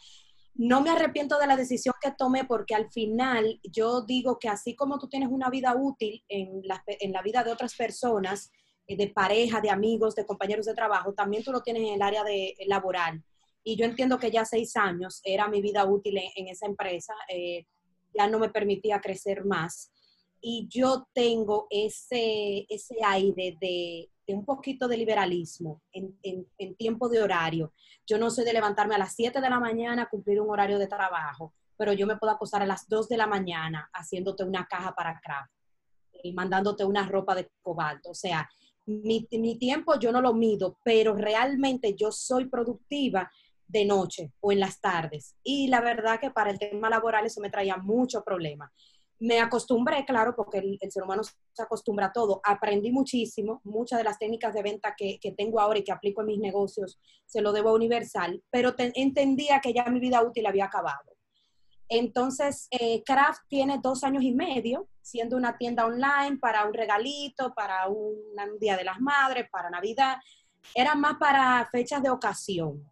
No 0.53 0.81
me 0.81 0.91
arrepiento 0.91 1.39
de 1.39 1.47
la 1.47 1.57
decisión 1.57 1.95
que 1.99 2.11
tomé 2.11 2.45
porque 2.45 2.75
al 2.75 2.91
final 2.91 3.59
yo 3.63 4.01
digo 4.01 4.37
que 4.37 4.47
así 4.47 4.75
como 4.75 4.99
tú 4.99 5.09
tienes 5.09 5.29
una 5.29 5.49
vida 5.49 5.75
útil 5.75 6.23
en 6.29 6.61
la, 6.65 6.83
en 6.85 7.11
la 7.11 7.23
vida 7.23 7.43
de 7.43 7.51
otras 7.51 7.75
personas, 7.75 8.51
eh, 8.87 8.95
de 8.95 9.07
pareja, 9.07 9.59
de 9.59 9.71
amigos, 9.71 10.13
de 10.13 10.25
compañeros 10.25 10.67
de 10.67 10.75
trabajo, 10.75 11.13
también 11.13 11.43
tú 11.43 11.51
lo 11.51 11.61
tienes 11.61 11.83
en 11.83 11.95
el 11.95 12.01
área 12.03 12.23
de, 12.23 12.55
laboral 12.67 13.23
y 13.63 13.75
yo 13.75 13.85
entiendo 13.85 14.17
que 14.17 14.31
ya 14.31 14.45
seis 14.45 14.75
años 14.75 15.21
era 15.23 15.47
mi 15.47 15.61
vida 15.61 15.85
útil 15.85 16.17
en, 16.17 16.47
esa 16.47 16.65
empresa, 16.65 17.13
eh, 17.27 17.65
ya 18.13 18.27
no 18.27 18.39
me 18.39 18.49
permitía 18.49 19.01
crecer 19.01 19.45
más. 19.45 19.91
Y 20.41 20.67
yo 20.69 21.07
tengo 21.13 21.67
ese, 21.69 22.65
ese 22.69 22.95
aire 23.05 23.57
de, 23.59 24.09
un 24.27 24.45
poquito 24.45 24.87
de 24.87 24.97
liberalismo 24.97 25.81
en, 25.91 26.17
en, 26.23 26.75
tiempo 26.75 27.09
de 27.09 27.21
horario. 27.21 27.73
Yo 28.07 28.17
no 28.17 28.29
soy 28.29 28.45
de 28.45 28.53
levantarme 28.53 28.95
a 28.95 28.99
las 28.99 29.15
7 29.15 29.41
de 29.41 29.49
la 29.49 29.59
mañana 29.59 30.03
a 30.03 30.09
cumplir 30.09 30.39
un 30.39 30.49
horario 30.49 30.79
de 30.79 30.87
trabajo, 30.87 31.53
pero 31.75 31.93
yo 31.93 32.07
me 32.07 32.15
puedo 32.17 32.31
acostar 32.31 32.61
a 32.61 32.67
las 32.67 32.87
2 32.87 33.09
de 33.09 33.17
la 33.17 33.27
mañana 33.27 33.89
haciéndote 33.93 34.43
una 34.43 34.65
caja 34.65 34.93
para 34.93 35.19
craft 35.19 35.51
y 36.23 36.33
mandándote 36.33 36.85
una 36.85 37.07
ropa 37.07 37.35
de 37.35 37.49
cobalto. 37.61 38.11
O 38.11 38.15
sea, 38.15 38.47
mi, 38.85 39.27
mi 39.31 39.57
tiempo 39.57 39.99
yo 39.99 40.11
no 40.11 40.21
lo 40.21 40.33
mido, 40.33 40.77
pero 40.83 41.15
realmente 41.15 41.95
yo 41.95 42.11
soy 42.11 42.45
productiva 42.45 43.29
de 43.69 43.85
noche 43.85 44.33
o 44.41 44.51
en 44.51 44.59
las 44.59 44.81
tardes. 44.81 45.35
Y 45.43 45.67
la 45.67 45.79
verdad 45.79 46.19
que 46.19 46.31
para 46.31 46.49
el 46.49 46.59
tema 46.59 46.89
laboral 46.89 47.25
eso 47.25 47.39
me 47.39 47.49
traía 47.49 47.77
mucho 47.77 48.23
problema. 48.23 48.71
Me 49.19 49.39
acostumbré, 49.39 50.05
claro, 50.05 50.33
porque 50.35 50.59
el, 50.59 50.79
ser 50.89 51.03
humano 51.03 51.23
se 51.23 51.61
acostumbra 51.61 52.07
a 52.07 52.11
todo. 52.11 52.41
Aprendí 52.43 52.91
muchísimo, 52.91 53.61
muchas 53.63 53.99
de 53.99 54.05
las 54.05 54.17
técnicas 54.17 54.53
de 54.53 54.63
venta 54.63 54.95
que, 54.97 55.19
tengo 55.37 55.59
ahora 55.59 55.79
y 55.79 55.83
que 55.83 55.91
aplico 55.91 56.21
en 56.21 56.27
mis 56.27 56.39
negocios 56.39 56.99
se 57.25 57.41
lo 57.41 57.51
debo 57.51 57.69
a 57.69 57.73
Universal, 57.73 58.41
pero 58.49 58.73
entendía 58.77 59.59
que 59.59 59.73
ya 59.73 59.85
mi 59.85 59.99
vida 59.99 60.23
útil 60.23 60.45
había 60.45 60.65
acabado. 60.65 61.15
Entonces, 61.89 62.67
eh, 62.71 63.03
Craft 63.03 63.41
tiene 63.47 63.79
dos 63.81 64.03
años 64.03 64.23
y 64.23 64.31
medio, 64.31 64.87
siendo 65.01 65.35
una 65.35 65.57
tienda 65.57 65.85
online 65.85 66.37
para 66.39 66.65
un 66.65 66.73
regalito, 66.73 67.53
para 67.53 67.87
un, 67.87 68.15
un 68.37 68.59
Día 68.59 68.77
de 68.77 68.83
las 68.83 69.01
Madres, 69.01 69.47
para 69.51 69.69
Navidad. 69.69 70.17
Era 70.73 70.95
más 70.95 71.17
para 71.17 71.67
fechas 71.71 72.01
de 72.01 72.09
ocasión. 72.09 72.89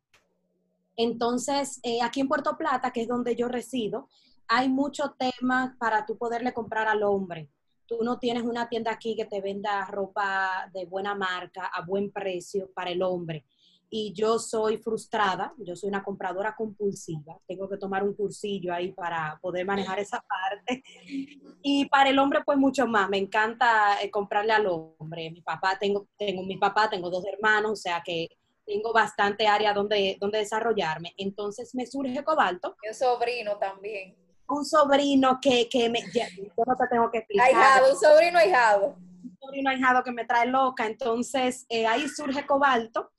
Entonces, 0.97 1.79
eh, 1.83 1.99
aquí 2.01 2.19
en 2.19 2.27
Puerto 2.27 2.57
Plata, 2.57 2.91
que 2.91 3.03
es 3.03 3.07
donde 3.07 3.35
yo 3.35 3.47
resido, 3.47 4.09
hay 4.47 4.67
mucho 4.67 5.15
tema 5.17 5.75
para 5.79 6.05
tú 6.05 6.17
poderle 6.17 6.53
comprar 6.53 6.87
al 6.87 7.03
hombre. 7.03 7.49
Tú 7.85 7.99
no 8.03 8.19
tienes 8.19 8.43
una 8.43 8.67
tienda 8.67 8.91
aquí 8.91 9.15
que 9.15 9.25
te 9.25 9.39
venda 9.39 9.85
ropa 9.85 10.69
de 10.73 10.85
buena 10.85 11.15
marca 11.15 11.67
a 11.67 11.85
buen 11.85 12.11
precio 12.11 12.71
para 12.73 12.89
el 12.89 13.01
hombre. 13.03 13.45
Y 13.89 14.11
yo 14.13 14.37
soy 14.39 14.77
frustrada, 14.77 15.53
yo 15.59 15.75
soy 15.75 15.87
una 15.87 16.03
compradora 16.03 16.55
compulsiva. 16.55 17.39
Tengo 17.47 17.69
que 17.69 17.77
tomar 17.77 18.03
un 18.03 18.13
cursillo 18.13 18.73
ahí 18.73 18.91
para 18.91 19.39
poder 19.41 19.65
manejar 19.65 19.99
esa 19.99 20.21
parte. 20.21 20.83
Y 21.63 21.85
para 21.89 22.11
el 22.11 22.19
hombre, 22.19 22.41
pues 22.45 22.57
mucho 22.57 22.87
más. 22.87 23.09
Me 23.09 23.17
encanta 23.17 24.01
eh, 24.01 24.09
comprarle 24.09 24.53
al 24.53 24.67
hombre. 24.67 25.31
Mi 25.31 25.41
papá, 25.41 25.77
tengo, 25.77 26.07
tengo 26.17 26.43
mi 26.43 26.55
papá, 26.55 26.89
tengo 26.89 27.09
dos 27.09 27.25
hermanos, 27.25 27.71
o 27.71 27.75
sea 27.75 28.01
que 28.05 28.29
tengo 28.67 28.91
bastante 28.91 29.47
área 29.47 29.73
donde, 29.73 30.17
donde 30.19 30.39
desarrollarme. 30.39 31.13
Entonces 31.17 31.73
me 31.73 31.87
surge 31.87 32.23
Cobalto. 32.23 32.75
un 32.85 32.93
sobrino 32.93 33.57
también. 33.57 34.15
Un 34.49 34.65
sobrino 34.65 35.39
que, 35.41 35.67
que 35.69 35.89
me, 35.89 36.01
yo 36.13 36.23
no 36.65 36.75
te 36.75 36.87
tengo 36.89 37.09
que 37.09 37.19
explicar. 37.19 37.47
Ahijado, 37.47 37.93
un 37.93 37.99
sobrino 37.99 38.37
ahijado. 38.37 38.95
Un 39.23 39.37
sobrino 39.39 39.69
ahijado 39.69 40.03
que 40.03 40.11
me 40.11 40.25
trae 40.25 40.47
loca. 40.47 40.85
Entonces 40.85 41.65
eh, 41.69 41.87
ahí 41.87 42.07
surge 42.09 42.45
Cobalto. 42.45 43.11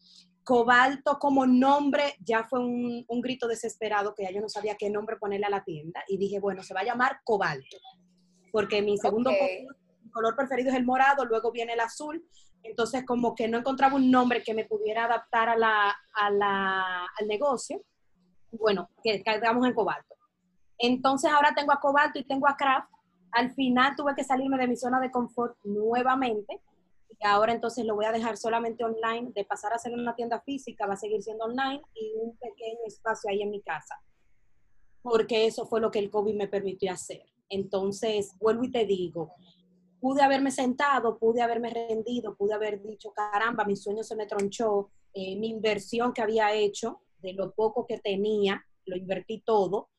Cobalto 0.45 1.19
como 1.19 1.47
nombre 1.47 2.15
ya 2.21 2.45
fue 2.45 2.61
un, 2.61 3.05
un, 3.07 3.21
grito 3.21 3.49
desesperado 3.49 4.15
que 4.15 4.23
ya 4.23 4.31
yo 4.31 4.41
no 4.41 4.49
sabía 4.49 4.77
qué 4.77 4.89
nombre 4.89 5.17
ponerle 5.17 5.47
a 5.47 5.51
la 5.51 5.65
tienda 5.65 6.03
y 6.09 6.17
dije, 6.17 6.41
bueno, 6.41 6.63
se 6.63 6.73
va 6.73 6.81
a 6.81 6.85
llamar 6.85 7.21
Cobalto, 7.23 7.77
porque 8.51 8.81
mi 8.81 8.97
segundo 8.97 9.31
color 10.11 10.35
preferido 10.37 10.71
es 10.71 10.77
el 10.77 10.87
morado, 10.87 11.27
luego 11.27 11.53
viene 11.53 11.75
el 11.75 11.81
azul, 11.81 12.27
entonces, 12.63 13.05
como 13.05 13.35
que 13.35 13.49
no 13.49 13.59
encontraba 13.59 13.97
un 13.97 14.11
nombre 14.11 14.43
que 14.43 14.55
me 14.55 14.65
pudiera 14.65 15.05
adaptar 15.05 15.49
a 15.49 15.57
la, 15.57 15.97
al 16.15 17.29
negocio, 17.29 17.83
bueno, 18.53 18.91
que 19.03 19.23
caigamos 19.23 19.67
en 19.67 19.75
cobalto. 19.75 20.15
Entonces, 20.79 21.31
ahora 21.31 21.55
tengo 21.55 21.73
a 21.73 21.81
cobalto 21.81 22.19
y 22.19 22.25
tengo 22.25 22.49
a 22.49 22.57
craft. 22.57 22.91
Al 23.33 23.53
final 23.53 23.95
tuve 23.97 24.15
que 24.15 24.25
salirme 24.25 24.59
de 24.59 24.69
mi 24.69 24.77
zona 24.77 25.01
de 25.01 25.11
confort 25.11 25.57
nuevamente. 25.65 26.61
Y 27.21 27.27
ahora 27.27 27.53
entonces 27.53 27.85
lo 27.85 27.97
voy 27.97 28.05
a 28.05 28.13
dejar 28.13 28.37
solamente 28.37 28.85
online. 28.85 29.33
De 29.35 29.45
pasar 29.45 29.73
a 29.73 29.79
ser 29.79 29.93
una 29.93 30.15
tienda 30.15 30.41
física, 30.41 30.87
va 30.87 30.95
a 30.95 30.97
seguir 30.97 31.23
siendo 31.23 31.45
online 31.45 31.83
y 31.95 32.13
un 32.23 32.37
pequeño 32.37 32.79
espacio 32.87 33.31
ahí 33.31 33.43
en 33.43 33.51
mi 33.51 33.61
casa. 33.63 33.95
porque 35.03 35.47
eso 35.47 35.67
fue 35.67 35.81
lo 35.81 35.91
que 35.91 35.99
el 35.99 36.11
COVID 36.11 36.35
me 36.35 36.49
permitió 36.49 36.93
hacer. 36.93 37.23
Entonces, 37.49 38.37
vuelvo 38.39 38.65
y 38.65 38.71
te 38.71 38.85
digo, 38.85 39.33
pude 40.01 40.23
haberme 40.23 40.51
sentado, 40.51 41.19
pude 41.19 41.43
haberme 41.43 41.71
rendido, 41.71 42.37
pude 42.37 42.55
haber 42.55 42.83
dicho, 42.83 43.13
caramba, 43.13 43.65
mi 43.65 43.77
sueño 43.77 44.03
se 44.03 44.17
me 44.17 44.27
tronchó, 44.27 44.91
eh, 45.13 45.37
mi 45.37 45.49
inversión 45.49 46.13
que 46.13 46.23
había 46.23 46.53
hecho, 46.53 47.03
de 47.19 47.33
lo 47.33 47.53
poco 47.53 47.87
que 47.87 47.99
tenía, 47.99 48.65
lo 48.85 48.97
invertí 48.97 49.43
todo, 49.45 49.91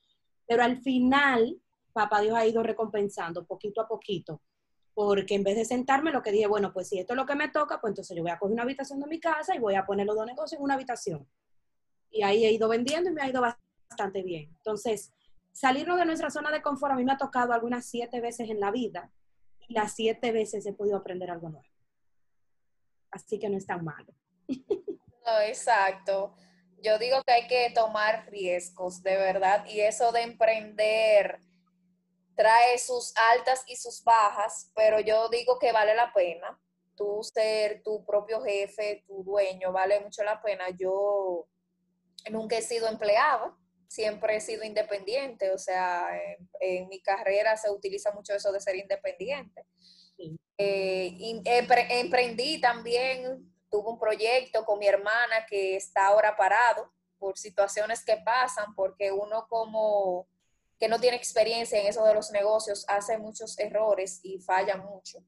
pero 0.47 0.63
al 0.63 0.81
final, 0.81 1.59
papá 1.93 2.21
Dios 2.21 2.35
ha 2.35 2.45
ido 2.45 2.63
recompensando 2.63 3.45
poquito 3.45 3.81
a 3.81 3.87
poquito, 3.87 4.41
porque 4.93 5.35
en 5.35 5.43
vez 5.43 5.55
de 5.55 5.65
sentarme, 5.65 6.11
lo 6.11 6.21
que 6.21 6.31
dije, 6.31 6.47
bueno, 6.47 6.73
pues 6.73 6.89
si 6.89 6.99
esto 6.99 7.13
es 7.13 7.17
lo 7.17 7.25
que 7.25 7.35
me 7.35 7.49
toca, 7.49 7.79
pues 7.79 7.91
entonces 7.91 8.15
yo 8.15 8.23
voy 8.23 8.31
a 8.31 8.39
coger 8.39 8.53
una 8.53 8.63
habitación 8.63 8.99
de 8.99 9.07
mi 9.07 9.19
casa 9.19 9.55
y 9.55 9.59
voy 9.59 9.75
a 9.75 9.85
poner 9.85 10.05
los 10.05 10.15
dos 10.15 10.25
negocios 10.25 10.59
en 10.59 10.63
una 10.63 10.73
habitación. 10.73 11.27
Y 12.09 12.23
ahí 12.23 12.45
he 12.45 12.51
ido 12.51 12.67
vendiendo 12.67 13.09
y 13.09 13.13
me 13.13 13.21
ha 13.21 13.29
ido 13.29 13.41
bastante 13.41 14.23
bien. 14.23 14.49
Entonces, 14.57 15.13
salirnos 15.51 15.97
de 15.97 16.05
nuestra 16.05 16.29
zona 16.29 16.51
de 16.51 16.61
confort 16.61 16.93
a 16.93 16.95
mí 16.95 17.03
me 17.03 17.11
ha 17.11 17.17
tocado 17.17 17.53
algunas 17.53 17.85
siete 17.85 18.19
veces 18.19 18.49
en 18.49 18.59
la 18.59 18.71
vida 18.71 19.11
las 19.69 19.93
siete 19.93 20.31
veces 20.31 20.65
he 20.65 20.73
podido 20.73 20.97
aprender 20.97 21.31
algo 21.31 21.49
nuevo. 21.49 21.67
Así 23.11 23.39
que 23.39 23.49
no 23.49 23.57
es 23.57 23.65
tan 23.65 23.83
malo. 23.83 24.13
No, 25.25 25.39
exacto. 25.41 26.35
Yo 26.81 26.97
digo 26.97 27.21
que 27.23 27.33
hay 27.33 27.47
que 27.47 27.71
tomar 27.73 28.27
riesgos, 28.31 29.03
de 29.03 29.15
verdad, 29.15 29.65
y 29.67 29.81
eso 29.81 30.11
de 30.11 30.21
emprender 30.21 31.39
trae 32.35 32.77
sus 32.77 33.13
altas 33.33 33.63
y 33.67 33.75
sus 33.75 34.01
bajas, 34.03 34.71
pero 34.73 35.01
yo 35.01 35.27
digo 35.29 35.59
que 35.59 35.73
vale 35.73 35.93
la 35.93 36.13
pena. 36.13 36.59
Tú 36.95 37.21
ser 37.21 37.83
tu 37.83 38.05
propio 38.05 38.41
jefe, 38.41 39.03
tu 39.05 39.23
dueño, 39.23 39.73
vale 39.73 39.99
mucho 39.99 40.23
la 40.23 40.41
pena. 40.41 40.65
Yo 40.69 41.47
nunca 42.31 42.57
he 42.57 42.61
sido 42.61 42.87
empleada, 42.87 43.57
siempre 43.89 44.37
he 44.37 44.41
sido 44.41 44.63
independiente, 44.63 45.51
o 45.51 45.57
sea, 45.57 46.07
en, 46.59 46.87
mi 46.87 47.01
carrera 47.01 47.57
se 47.57 47.71
utiliza 47.71 48.11
mucho 48.11 48.33
eso 48.33 48.51
de 48.51 48.61
ser 48.61 48.75
independiente. 48.75 49.65
Eh, 50.57 51.41
emprendí 51.89 52.61
también, 52.61 53.51
tuve 53.69 53.89
un 53.89 53.99
proyecto 53.99 54.63
con 54.63 54.77
mi 54.77 54.87
hermana 54.87 55.45
que 55.49 55.75
está 55.75 56.07
ahora 56.07 56.35
parado 56.37 56.91
por 57.17 57.37
situaciones 57.37 58.05
que 58.05 58.17
pasan, 58.17 58.75
porque 58.75 59.11
uno 59.11 59.47
como 59.49 60.27
que 60.79 60.87
no 60.87 60.99
tiene 60.99 61.17
experiencia 61.17 61.79
en 61.79 61.87
eso 61.87 62.05
de 62.05 62.13
los 62.13 62.31
negocios 62.31 62.85
hace 62.87 63.17
muchos 63.17 63.57
errores 63.57 64.19
y 64.23 64.39
falla 64.39 64.77
mucho. 64.77 65.19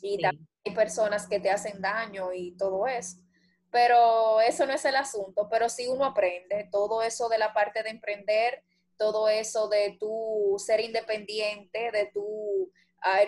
Y 0.00 0.20
también 0.20 0.48
hay 0.64 0.74
personas 0.74 1.26
que 1.28 1.38
te 1.38 1.50
hacen 1.50 1.82
daño 1.82 2.32
y 2.32 2.56
todo 2.56 2.86
eso 2.86 3.18
pero 3.70 4.40
eso 4.40 4.66
no 4.66 4.72
es 4.72 4.84
el 4.84 4.96
asunto, 4.96 5.48
pero 5.48 5.68
sí 5.68 5.86
uno 5.86 6.04
aprende 6.04 6.68
todo 6.70 7.02
eso 7.02 7.28
de 7.28 7.38
la 7.38 7.52
parte 7.52 7.82
de 7.82 7.90
emprender, 7.90 8.64
todo 8.96 9.28
eso 9.28 9.68
de 9.68 9.96
tu 9.98 10.56
ser 10.58 10.80
independiente, 10.80 11.90
de 11.90 12.10
tu 12.12 12.72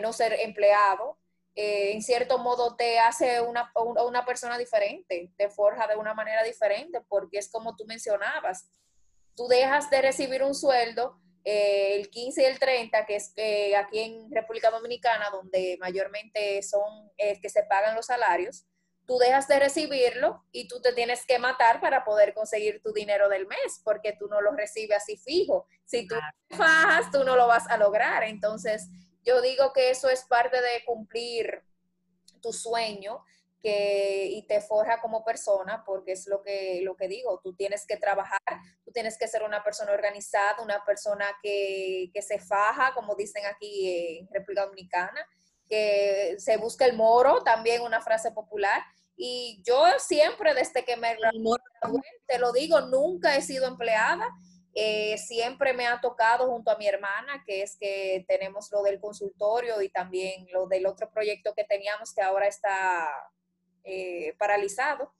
no 0.02 0.12
ser 0.12 0.34
empleado, 0.40 1.18
eh, 1.54 1.92
en 1.92 2.02
cierto 2.02 2.38
modo 2.38 2.76
te 2.76 2.98
hace 2.98 3.42
una, 3.42 3.70
una, 3.74 4.24
persona 4.24 4.56
diferente, 4.56 5.30
te 5.36 5.50
forja 5.50 5.86
de 5.86 5.96
una 5.96 6.14
manera 6.14 6.42
diferente, 6.42 7.00
porque 7.08 7.38
es 7.38 7.50
como 7.50 7.76
tú 7.76 7.84
mencionabas, 7.84 8.70
tú 9.36 9.48
dejas 9.48 9.90
de 9.90 10.00
recibir 10.00 10.42
un 10.42 10.54
sueldo 10.54 11.20
eh, 11.44 11.96
el 11.96 12.08
15 12.08 12.42
y 12.42 12.44
el 12.46 12.58
30, 12.58 13.04
que 13.04 13.16
es 13.16 13.32
eh, 13.36 13.76
aquí 13.76 13.98
en 13.98 14.30
República 14.30 14.70
Dominicana, 14.70 15.28
donde 15.30 15.76
mayormente 15.78 16.62
son 16.62 17.10
que 17.18 17.48
se 17.50 17.64
pagan 17.64 17.96
los 17.96 18.06
salarios, 18.06 18.64
tú 19.06 19.18
dejas 19.18 19.48
de 19.48 19.58
recibirlo 19.58 20.44
y 20.52 20.68
tú 20.68 20.80
te 20.80 20.92
tienes 20.92 21.26
que 21.26 21.38
matar 21.38 21.80
para 21.80 22.04
poder 22.04 22.34
conseguir 22.34 22.80
tu 22.82 22.92
dinero 22.92 23.28
del 23.28 23.46
mes, 23.46 23.80
porque 23.84 24.14
tú 24.18 24.28
no 24.28 24.40
lo 24.40 24.52
recibes 24.52 24.96
así 24.96 25.16
fijo. 25.16 25.66
Si 25.84 26.06
tú 26.06 26.14
te 26.48 26.56
fajas, 26.56 27.10
tú 27.10 27.24
no 27.24 27.36
lo 27.36 27.46
vas 27.46 27.66
a 27.68 27.76
lograr. 27.76 28.22
Entonces, 28.24 28.88
yo 29.24 29.40
digo 29.40 29.72
que 29.72 29.90
eso 29.90 30.08
es 30.08 30.24
parte 30.24 30.60
de 30.60 30.84
cumplir 30.84 31.62
tu 32.40 32.52
sueño 32.52 33.24
que, 33.62 34.26
y 34.26 34.46
te 34.46 34.60
forja 34.60 35.00
como 35.00 35.24
persona, 35.24 35.84
porque 35.86 36.12
es 36.12 36.26
lo 36.26 36.42
que, 36.42 36.80
lo 36.82 36.96
que 36.96 37.08
digo, 37.08 37.40
tú 37.42 37.54
tienes 37.54 37.86
que 37.86 37.96
trabajar, 37.96 38.40
tú 38.84 38.90
tienes 38.90 39.16
que 39.16 39.28
ser 39.28 39.44
una 39.44 39.62
persona 39.62 39.92
organizada, 39.92 40.62
una 40.62 40.84
persona 40.84 41.26
que, 41.42 42.10
que 42.12 42.22
se 42.22 42.40
faja, 42.40 42.92
como 42.94 43.14
dicen 43.14 43.44
aquí 43.46 44.18
en 44.18 44.28
República 44.32 44.64
Dominicana, 44.64 45.24
que 45.72 46.34
se 46.38 46.58
busca 46.58 46.84
el 46.84 46.94
moro, 46.94 47.42
también 47.44 47.80
una 47.80 48.02
frase 48.02 48.30
popular. 48.30 48.82
Y 49.16 49.62
yo 49.64 49.82
siempre, 49.98 50.52
desde 50.52 50.84
que 50.84 50.98
me 50.98 51.16
te 52.26 52.38
lo 52.38 52.52
digo, 52.52 52.82
nunca 52.82 53.36
he 53.36 53.40
sido 53.40 53.66
empleada. 53.66 54.28
Eh, 54.74 55.16
siempre 55.16 55.72
me 55.72 55.86
ha 55.86 55.98
tocado 55.98 56.46
junto 56.50 56.70
a 56.70 56.76
mi 56.76 56.86
hermana, 56.86 57.42
que 57.46 57.62
es 57.62 57.78
que 57.78 58.22
tenemos 58.28 58.70
lo 58.70 58.82
del 58.82 59.00
consultorio 59.00 59.80
y 59.80 59.88
también 59.88 60.46
lo 60.52 60.66
del 60.66 60.84
otro 60.84 61.10
proyecto 61.10 61.54
que 61.54 61.64
teníamos 61.64 62.12
que 62.12 62.20
ahora 62.20 62.48
está 62.48 63.08
eh, 63.84 64.34
paralizado 64.38 65.10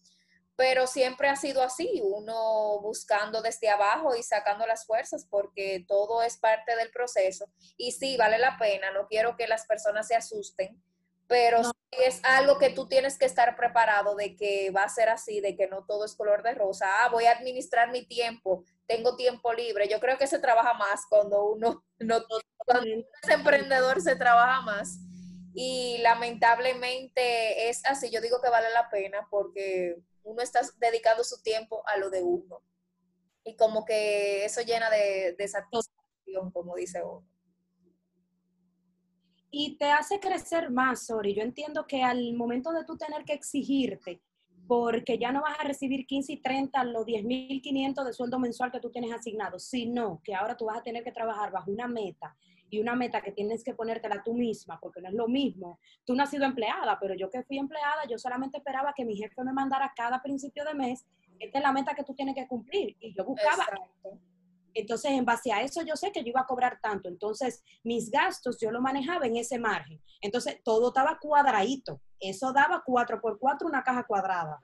pero 0.63 0.87
siempre 0.87 1.29
ha 1.29 1.35
sido 1.35 1.61
así, 1.61 2.01
uno 2.05 2.79
buscando 2.81 3.43
desde 3.43 3.69
abajo 3.69 4.15
y 4.15 4.23
sacando 4.23 4.65
las 4.65 4.87
fuerzas 4.87 5.27
porque 5.29 5.85
todo 5.89 6.23
es 6.23 6.37
parte 6.37 6.77
del 6.77 6.93
proceso. 6.93 7.47
Y 7.77 7.91
sí, 7.91 8.17
vale 8.17 8.39
la 8.39 8.57
pena, 8.59 8.93
no 8.93 9.09
quiero 9.09 9.37
que 9.37 9.49
las 9.49 9.67
personas 9.67 10.07
se 10.07 10.15
asusten, 10.15 10.81
pero 11.27 11.65
sí 11.65 11.71
es 11.91 12.21
algo 12.23 12.61
que 12.61 12.71
tú 12.71 12.87
tienes 12.87 13.19
que 13.19 13.25
estar 13.25 13.57
preparado 13.57 14.15
de 14.15 14.37
que 14.37 14.71
va 14.71 14.85
a 14.85 14.89
ser 14.89 15.09
así, 15.09 15.41
de 15.41 15.57
que 15.57 15.67
no 15.67 15.85
todo 15.85 16.05
es 16.05 16.15
color 16.15 16.45
de 16.45 16.55
rosa. 16.55 16.87
Ah, 17.01 17.09
voy 17.09 17.25
a 17.25 17.33
administrar 17.33 17.91
mi 17.91 18.07
tiempo, 18.07 18.63
tengo 18.87 19.17
tiempo 19.17 19.53
libre. 19.53 19.89
Yo 19.89 19.99
creo 19.99 20.17
que 20.17 20.29
se 20.29 20.39
trabaja 20.39 20.75
más 20.75 21.07
cuando 21.09 21.43
uno, 21.43 21.85
no, 21.99 22.23
cuando 22.59 22.87
uno 22.89 23.05
es 23.21 23.31
emprendedor, 23.31 24.01
se 24.01 24.15
trabaja 24.15 24.61
más. 24.61 25.01
Y 25.55 25.99
lamentablemente 26.03 27.69
es 27.69 27.85
así, 27.85 28.11
yo 28.11 28.21
digo 28.21 28.41
que 28.41 28.49
vale 28.49 28.71
la 28.71 28.89
pena 28.91 29.27
porque 29.29 29.97
uno 30.25 30.43
está 30.43 30.61
dedicando 30.79 31.25
su 31.25 31.43
tiempo 31.43 31.83
a 31.87 31.97
lo 31.97 32.11
de 32.11 32.23
uno. 32.23 32.63
Y 33.45 33.57
como 33.57 33.85
que 33.85 34.45
eso 34.45 34.61
llena 34.63 34.89
de, 34.91 35.37
satisfacción, 35.49 36.51
como 36.53 36.77
dice 36.77 37.03
uno. 37.03 37.27
Y 39.51 39.77
te 39.77 39.91
hace 39.91 40.19
crecer 40.19 40.71
más, 40.71 41.07
Sori. 41.07 41.35
Yo 41.35 41.43
entiendo 41.43 41.87
que 41.87 42.03
al 42.03 42.33
momento 42.35 42.73
de 42.73 42.85
tú 42.85 42.97
tener 42.97 43.25
que 43.25 43.35
exigirte, 43.35 44.23
porque 44.67 45.19
ya 45.19 45.33
no 45.33 45.43
vas 45.43 45.59
a 45.59 45.65
recibir 45.65 46.07
15 46.07 46.33
y 46.33 46.41
30, 46.41 46.85
los 46.85 47.05
10.500 47.05 48.05
de 48.05 48.13
sueldo 48.13 48.39
mensual 48.39 48.73
que 48.73 48.81
tú 48.81 48.91
tienes 48.91 49.13
asignado, 49.13 49.59
sino 49.59 50.23
que 50.25 50.35
ahora 50.35 50.57
tú 50.57 50.67
vas 50.67 50.79
a 50.79 50.83
tener 50.83 51.05
que 51.05 51.13
trabajar 51.13 51.51
bajo 51.51 51.71
una 51.71 51.87
meta 51.87 52.35
y 52.73 52.81
una 52.81 52.97
meta 52.97 53.21
que 53.21 53.33
tienes 53.33 53.63
que 53.63 53.75
ponértela 53.75 54.23
tú 54.25 54.33
misma, 54.33 54.81
porque 54.81 55.03
no 55.03 55.11
es 55.11 55.15
lo 55.15 55.29
mismo. 55.29 55.79
Tú 56.07 56.15
no 56.15 56.23
has 56.23 56.31
sido 56.31 56.47
empleada, 56.47 56.99
pero 56.99 57.15
yo 57.15 57.29
que 57.29 57.43
fui 57.43 57.59
empleada, 57.59 58.07
yo 58.09 58.19
solamente 58.19 58.57
esperaba 58.57 58.95
que 58.97 59.05
mi 59.05 59.15
jefe 59.15 59.45
me 59.45 59.53
mandara 59.53 59.93
cada 59.95 60.23
principio 60.23 60.65
de 60.65 60.73
mes, 60.73 61.05
esta 61.39 61.59
es 61.59 61.63
la 61.63 61.71
meta 61.71 61.95
que 61.95 62.03
tú 62.03 62.15
tienes 62.15 62.35
que 62.35 62.49
cumplir. 62.49 62.97
Y 62.99 63.15
yo 63.15 63.27
buscaba. 63.27 63.67
Entonces, 64.73 65.11
en 65.11 65.27
base 65.27 65.53
a 65.53 65.61
eso, 65.61 65.83
yo 65.83 65.97
sé 65.97 66.13
que 66.13 66.23
yo 66.23 66.31
iba 66.31 66.41
a 66.41 66.47
cobrar 66.47 66.79
tanto. 66.81 67.11
Entonces, 67.11 67.63
mis 67.85 68.11
gastos 68.11 68.59
yo 68.59 68.71
lo 68.71 68.81
manejaba 68.81 69.27
en 69.27 69.37
ese 69.37 69.59
margen. 69.59 70.01
Entonces, 70.23 70.63
todo 70.65 70.89
estaba 70.89 71.19
cuadradito. 71.21 72.01
Eso 72.19 72.55
daba 72.55 72.83
cuatro 72.87 73.21
por 73.21 73.39
cuatro 73.39 73.69
una 73.69 73.83
caja 73.83 74.05
cuadrada. 74.05 74.63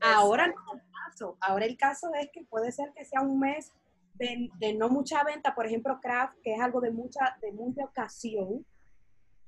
Ahora 0.00 0.46
no 0.46 0.54
el 0.72 0.80
caso. 0.90 1.36
Ahora 1.38 1.66
el 1.66 1.76
caso 1.76 2.08
es 2.14 2.30
que 2.32 2.44
puede 2.44 2.72
ser 2.72 2.94
que 2.94 3.04
sea 3.04 3.20
un 3.20 3.38
mes 3.38 3.74
de, 4.14 4.74
no 4.74 4.88
mucha 4.88 5.24
venta, 5.24 5.54
por 5.54 5.66
ejemplo, 5.66 5.98
craft, 6.00 6.38
que 6.42 6.54
es 6.54 6.60
algo 6.60 6.80
de 6.80 6.90
mucha, 6.90 7.36
de 7.40 7.52
mucha 7.52 7.84
ocasión. 7.84 8.64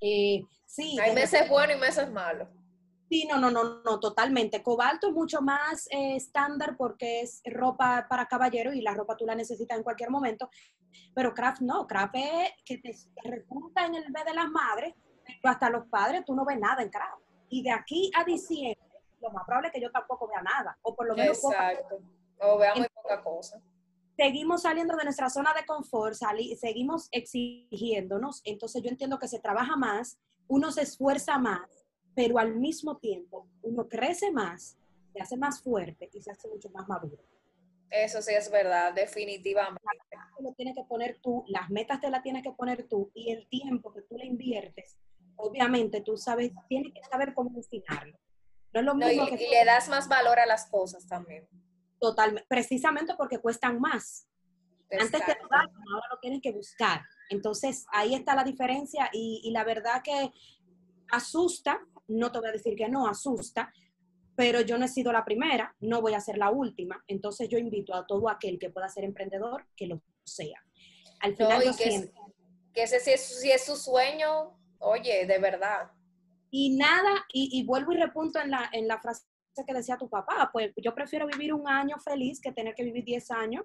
Eh, 0.00 0.42
sí. 0.66 0.98
Hay 1.00 1.14
meses 1.14 1.48
buenos 1.48 1.77
y 1.77 1.81
meses 1.81 2.11
malos. 2.11 2.48
Sí, 3.09 3.27
no, 3.31 3.38
no, 3.38 3.50
no, 3.50 3.83
no, 3.83 4.00
totalmente. 4.00 4.62
Cobalto 4.62 5.09
es 5.09 5.14
mucho 5.14 5.42
más 5.42 5.87
eh, 5.90 6.16
estándar 6.16 6.77
porque 6.77 7.20
es 7.20 7.42
ropa 7.44 8.07
para 8.09 8.27
caballero 8.27 8.72
y 8.72 8.81
la 8.81 8.94
ropa 8.94 9.16
tú 9.16 9.27
la 9.27 9.35
necesitas 9.35 9.77
en 9.77 9.85
cualquier 9.85 10.11
momento. 10.11 10.48
Pero 11.14 11.35
craft 11.35 11.61
no, 11.61 11.87
craft 11.87 12.14
es 12.16 12.50
que 12.64 12.79
te, 12.79 12.94
resulta 13.24 13.85
en 13.87 13.94
el 13.94 14.11
mes 14.11 14.24
de 14.24 14.35
las 14.35 14.48
madres, 14.48 14.94
pero 15.42 15.53
hasta 15.53 15.70
los 15.70 15.87
padres 15.87 16.24
tú 16.24 16.35
no 16.35 16.44
ves 16.44 16.59
nada 16.59 16.83
en 16.83 16.88
craft. 16.88 17.22
Y 17.50 17.62
de 17.62 17.70
aquí 17.70 18.11
a 18.16 18.24
diciembre, 18.24 18.81
lo 19.20 19.31
más 19.31 19.44
probable 19.44 19.68
es 19.68 19.74
que 19.74 19.81
yo 19.81 19.92
tampoco 19.92 20.27
vea 20.27 20.42
nada, 20.42 20.77
o 20.83 20.94
por 20.94 21.07
lo 21.07 21.14
menos 21.14 21.44
Exacto. 21.44 22.00
O 22.40 22.59
vea 22.59 22.74
muy 22.74 22.88
poca 22.88 23.22
cosa 23.22 23.62
seguimos 24.16 24.62
saliendo 24.62 24.96
de 24.96 25.05
nuestra 25.05 25.31
zona 25.31 25.53
de 25.55 25.66
confort, 25.66 26.14
seguimos 26.14 27.09
exigiéndonos, 27.11 28.40
entonces 28.44 28.83
yo 28.83 28.90
entiendo 28.90 29.18
que 29.18 29.29
se 29.29 29.40
trabaja 29.40 29.77
más, 29.77 30.18
uno 30.48 30.70
se 30.70 30.83
esfuerza 30.83 31.38
más, 31.38 31.87
pero 32.14 32.38
al 32.38 32.55
mismo 32.57 32.98
tiempo 32.98 33.48
uno 33.62 33.88
crece 33.88 34.31
más, 34.31 34.77
se 35.12 35.20
hace 35.20 35.37
más 35.37 35.62
fuerte 35.62 36.11
y 36.12 36.20
se 36.20 36.31
hace 36.31 36.48
mucho 36.48 36.70
más 36.70 36.88
maduro. 36.88 37.22
Eso 37.90 38.20
sí 38.22 38.35
es 38.35 38.50
verdad, 38.50 38.92
definitivamente. 38.92 39.83
Lo 40.40 40.53
tienes 40.53 40.74
que 40.74 40.83
poner 40.85 41.20
tú, 41.22 41.44
las 41.46 41.70
metas 41.70 42.00
te 42.00 42.11
las 42.11 42.22
tienes 42.22 42.42
que 42.42 42.53
poner 42.53 42.88
tú 42.88 43.11
y 43.14 43.31
el 43.31 43.46
tiempo 43.48 43.92
que 43.92 44.03
tú 44.03 44.16
le 44.16 44.27
inviertes, 44.27 44.98
obviamente 45.37 46.00
tú 46.00 46.16
sabes, 46.16 46.53
tienes 46.68 46.92
que 46.92 47.03
saber 47.05 47.35
cómo 47.35 47.50
destinarlo. 47.50 48.18
No 48.72 48.81
es 48.81 48.87
lo 48.87 48.94
mismo 48.94 49.29
y, 49.29 49.37
que 49.37 49.44
y 49.44 49.50
le 49.50 49.64
das 49.64 49.88
más 49.88 50.09
valor 50.09 50.40
a 50.40 50.46
las 50.46 50.66
cosas 50.66 51.07
también. 51.07 51.48
Totalmente, 52.04 52.46
precisamente 52.46 53.14
porque 53.16 53.38
cuestan 53.38 53.80
más. 53.80 54.28
Antes 54.90 55.24
te 55.24 55.36
lo 55.40 55.48
daban, 55.48 55.70
ahora 55.90 56.06
lo 56.10 56.18
tienes 56.20 56.42
que 56.42 56.52
buscar. 56.52 57.00
Entonces, 57.30 57.86
ahí 57.90 58.14
está 58.14 58.34
la 58.34 58.44
diferencia 58.44 59.08
y, 59.10 59.40
y 59.42 59.52
la 59.52 59.64
verdad 59.64 60.02
que 60.04 60.30
asusta, 61.10 61.80
no 62.08 62.30
te 62.30 62.40
voy 62.40 62.48
a 62.50 62.52
decir 62.52 62.76
que 62.76 62.90
no, 62.90 63.08
asusta, 63.08 63.72
pero 64.36 64.60
yo 64.60 64.76
no 64.76 64.84
he 64.84 64.88
sido 64.88 65.12
la 65.12 65.24
primera, 65.24 65.74
no 65.80 66.02
voy 66.02 66.12
a 66.12 66.20
ser 66.20 66.36
la 66.36 66.50
última. 66.50 67.02
Entonces 67.06 67.48
yo 67.48 67.56
invito 67.56 67.94
a 67.94 68.06
todo 68.06 68.28
aquel 68.28 68.58
que 68.58 68.68
pueda 68.68 68.90
ser 68.90 69.04
emprendedor 69.04 69.66
que 69.74 69.86
lo 69.86 70.02
sea. 70.24 70.62
Al 71.20 71.34
final 71.34 71.62
que, 71.78 72.10
que, 72.74 72.82
ese 72.82 73.00
si 73.00 73.12
es, 73.12 73.44
es, 73.44 73.64
su 73.64 73.76
sueño, 73.76 74.58
oye, 74.78 75.24
de 75.24 75.38
verdad. 75.38 75.90
Y 76.50 76.76
nada, 76.76 77.24
y, 77.32 77.64
vuelvo 77.64 77.92
y 77.92 77.96
repunto 77.96 78.40
en 78.40 78.50
la, 78.50 78.68
en 78.72 78.88
la 78.88 79.00
frase 79.00 79.24
que 79.62 79.74
decía 79.74 79.96
tu 79.96 80.08
papá, 80.08 80.50
pues 80.52 80.72
yo 80.76 80.94
prefiero 80.94 81.26
vivir 81.26 81.52
un 81.52 81.68
año 81.68 81.98
feliz 81.98 82.40
que 82.40 82.52
tener 82.52 82.74
que 82.74 82.82
vivir 82.82 83.04
10 83.04 83.30
años 83.30 83.64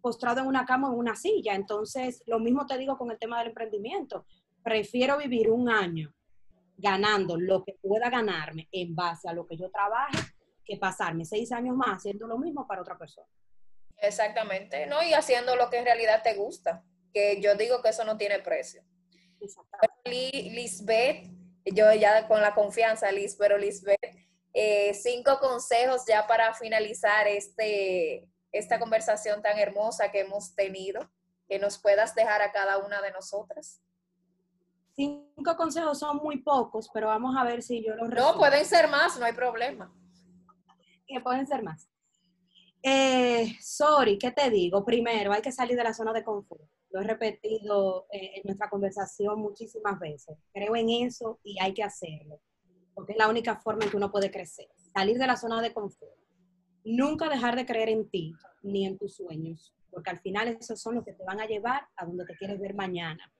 postrado 0.00 0.40
en 0.40 0.46
una 0.46 0.64
cama 0.64 0.88
o 0.88 0.92
en 0.92 0.98
una 0.98 1.16
silla. 1.16 1.54
Entonces, 1.54 2.22
lo 2.26 2.38
mismo 2.38 2.66
te 2.66 2.78
digo 2.78 2.96
con 2.96 3.10
el 3.10 3.18
tema 3.18 3.38
del 3.38 3.48
emprendimiento. 3.48 4.26
Prefiero 4.62 5.18
vivir 5.18 5.50
un 5.50 5.68
año 5.68 6.14
ganando 6.76 7.36
lo 7.36 7.64
que 7.64 7.74
pueda 7.82 8.08
ganarme 8.08 8.68
en 8.70 8.94
base 8.94 9.28
a 9.28 9.32
lo 9.32 9.46
que 9.46 9.56
yo 9.56 9.70
trabaje 9.70 10.18
que 10.64 10.76
pasarme 10.76 11.24
seis 11.24 11.50
años 11.50 11.74
más 11.74 11.96
haciendo 11.96 12.26
lo 12.26 12.38
mismo 12.38 12.66
para 12.66 12.82
otra 12.82 12.96
persona. 12.96 13.26
Exactamente, 13.96 14.86
¿no? 14.86 15.02
Y 15.02 15.12
haciendo 15.14 15.56
lo 15.56 15.70
que 15.70 15.78
en 15.78 15.86
realidad 15.86 16.22
te 16.22 16.34
gusta, 16.34 16.84
que 17.12 17.40
yo 17.40 17.56
digo 17.56 17.82
que 17.82 17.88
eso 17.88 18.04
no 18.04 18.16
tiene 18.16 18.38
precio. 18.38 18.84
Lisbeth, 20.04 21.26
yo 21.64 21.92
ya 21.94 22.28
con 22.28 22.40
la 22.40 22.54
confianza, 22.54 23.10
Liz, 23.10 23.34
pero 23.36 23.58
Lisbeth, 23.58 23.98
eh, 24.60 24.92
cinco 24.92 25.38
consejos 25.38 26.02
ya 26.04 26.26
para 26.26 26.52
finalizar 26.52 27.28
este, 27.28 28.28
esta 28.50 28.80
conversación 28.80 29.40
tan 29.40 29.56
hermosa 29.56 30.10
que 30.10 30.18
hemos 30.18 30.52
tenido, 30.56 31.08
que 31.48 31.60
nos 31.60 31.78
puedas 31.78 32.12
dejar 32.16 32.42
a 32.42 32.50
cada 32.50 32.78
una 32.78 33.00
de 33.00 33.12
nosotras. 33.12 33.80
Cinco 34.96 35.56
consejos 35.56 36.00
son 36.00 36.16
muy 36.16 36.38
pocos, 36.38 36.90
pero 36.92 37.06
vamos 37.06 37.36
a 37.36 37.44
ver 37.44 37.62
si 37.62 37.86
yo 37.86 37.94
los 37.94 38.10
resuelvo. 38.10 38.32
No, 38.32 38.38
pueden 38.38 38.64
ser 38.64 38.88
más, 38.88 39.16
no 39.16 39.26
hay 39.26 39.32
problema. 39.32 39.94
Que 41.06 41.20
pueden 41.20 41.46
ser 41.46 41.62
más. 41.62 41.88
Eh, 42.82 43.54
sorry, 43.60 44.18
¿qué 44.18 44.32
te 44.32 44.50
digo? 44.50 44.84
Primero, 44.84 45.32
hay 45.32 45.40
que 45.40 45.52
salir 45.52 45.76
de 45.76 45.84
la 45.84 45.94
zona 45.94 46.12
de 46.12 46.24
confort. 46.24 46.68
Lo 46.90 47.00
he 47.00 47.04
repetido 47.04 48.08
eh, 48.10 48.32
en 48.34 48.42
nuestra 48.44 48.68
conversación 48.68 49.38
muchísimas 49.38 50.00
veces. 50.00 50.36
Creo 50.52 50.74
en 50.74 50.90
eso 50.90 51.38
y 51.44 51.60
hay 51.60 51.72
que 51.74 51.84
hacerlo, 51.84 52.40
porque 52.98 53.12
es 53.12 53.18
la 53.18 53.28
única 53.28 53.54
forma 53.54 53.84
en 53.84 53.90
que 53.92 53.96
uno 53.96 54.10
puede 54.10 54.28
crecer. 54.28 54.66
Salir 54.92 55.18
de 55.18 55.26
la 55.28 55.36
zona 55.36 55.62
de 55.62 55.72
confort. 55.72 56.18
Nunca 56.84 57.28
dejar 57.28 57.54
de 57.54 57.64
creer 57.64 57.90
en 57.90 58.10
ti 58.10 58.34
ni 58.64 58.84
en 58.86 58.98
tus 58.98 59.14
sueños, 59.14 59.72
porque 59.92 60.10
al 60.10 60.18
final 60.18 60.48
esos 60.48 60.82
son 60.82 60.96
los 60.96 61.04
que 61.04 61.12
te 61.12 61.22
van 61.22 61.38
a 61.38 61.46
llevar 61.46 61.86
a 61.94 62.04
donde 62.04 62.24
te 62.24 62.36
quieres 62.36 62.58
ver 62.58 62.74
mañana. 62.74 63.32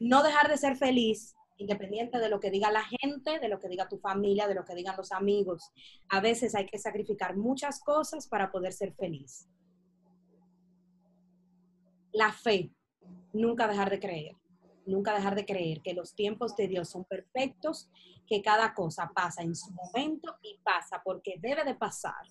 No 0.00 0.24
dejar 0.24 0.48
de 0.48 0.56
ser 0.56 0.76
feliz, 0.76 1.36
independiente 1.58 2.18
de 2.18 2.28
lo 2.28 2.40
que 2.40 2.50
diga 2.50 2.72
la 2.72 2.82
gente, 2.82 3.38
de 3.38 3.48
lo 3.48 3.60
que 3.60 3.68
diga 3.68 3.88
tu 3.88 3.98
familia, 3.98 4.48
de 4.48 4.56
lo 4.56 4.64
que 4.64 4.74
digan 4.74 4.96
los 4.96 5.12
amigos. 5.12 5.70
A 6.08 6.20
veces 6.20 6.56
hay 6.56 6.66
que 6.66 6.80
sacrificar 6.80 7.36
muchas 7.36 7.78
cosas 7.78 8.26
para 8.26 8.50
poder 8.50 8.72
ser 8.72 8.92
feliz. 8.94 9.48
La 12.10 12.32
fe, 12.32 12.72
nunca 13.32 13.68
dejar 13.68 13.90
de 13.90 14.00
creer 14.00 14.39
nunca 14.90 15.14
dejar 15.14 15.34
de 15.34 15.46
creer 15.46 15.80
que 15.82 15.94
los 15.94 16.14
tiempos 16.14 16.56
de 16.56 16.68
Dios 16.68 16.90
son 16.90 17.04
perfectos, 17.04 17.88
que 18.26 18.42
cada 18.42 18.74
cosa 18.74 19.10
pasa 19.14 19.42
en 19.42 19.54
su 19.54 19.70
momento 19.72 20.36
y 20.42 20.58
pasa 20.62 21.00
porque 21.04 21.36
debe 21.40 21.64
de 21.64 21.74
pasar. 21.74 22.26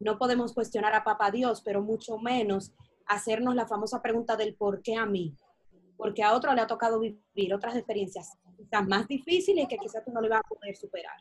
No 0.00 0.18
podemos 0.18 0.52
cuestionar 0.52 0.94
a 0.94 1.04
Papá 1.04 1.30
Dios, 1.30 1.62
pero 1.64 1.82
mucho 1.82 2.18
menos 2.18 2.72
hacernos 3.06 3.54
la 3.54 3.66
famosa 3.66 4.00
pregunta 4.00 4.36
del 4.36 4.54
por 4.54 4.82
qué 4.82 4.96
a 4.96 5.06
mí, 5.06 5.36
porque 5.96 6.22
a 6.22 6.34
otro 6.34 6.52
le 6.54 6.60
ha 6.60 6.66
tocado 6.66 7.00
vivir 7.00 7.54
otras 7.54 7.76
experiencias 7.76 8.36
quizás 8.56 8.86
más 8.86 9.06
difíciles 9.08 9.66
que 9.68 9.76
quizás 9.76 10.04
tú 10.04 10.12
no 10.12 10.20
le 10.20 10.28
vas 10.28 10.40
a 10.40 10.48
poder 10.48 10.76
superar. 10.76 11.16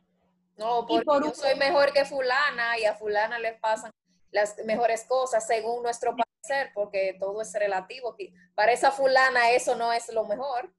No, 0.58 0.86
porque 0.86 1.28
yo 1.28 1.34
soy 1.34 1.56
mejor 1.56 1.92
que 1.92 2.06
fulana 2.06 2.78
y 2.78 2.86
a 2.86 2.96
fulana 2.96 3.40
le 3.40 3.54
pasan 3.54 3.92
las 4.32 4.58
mejores 4.66 5.06
cosas 5.06 5.46
según 5.46 5.84
nuestro 5.84 6.16
parecer, 6.16 6.72
porque 6.74 7.18
todo 7.20 7.42
es 7.42 7.54
relativo. 7.54 8.16
Para 8.56 8.72
esa 8.72 8.92
fulana 8.92 9.52
eso 9.52 9.76
no 9.76 9.92
es 9.92 10.12
lo 10.14 10.26
mejor. 10.26 10.74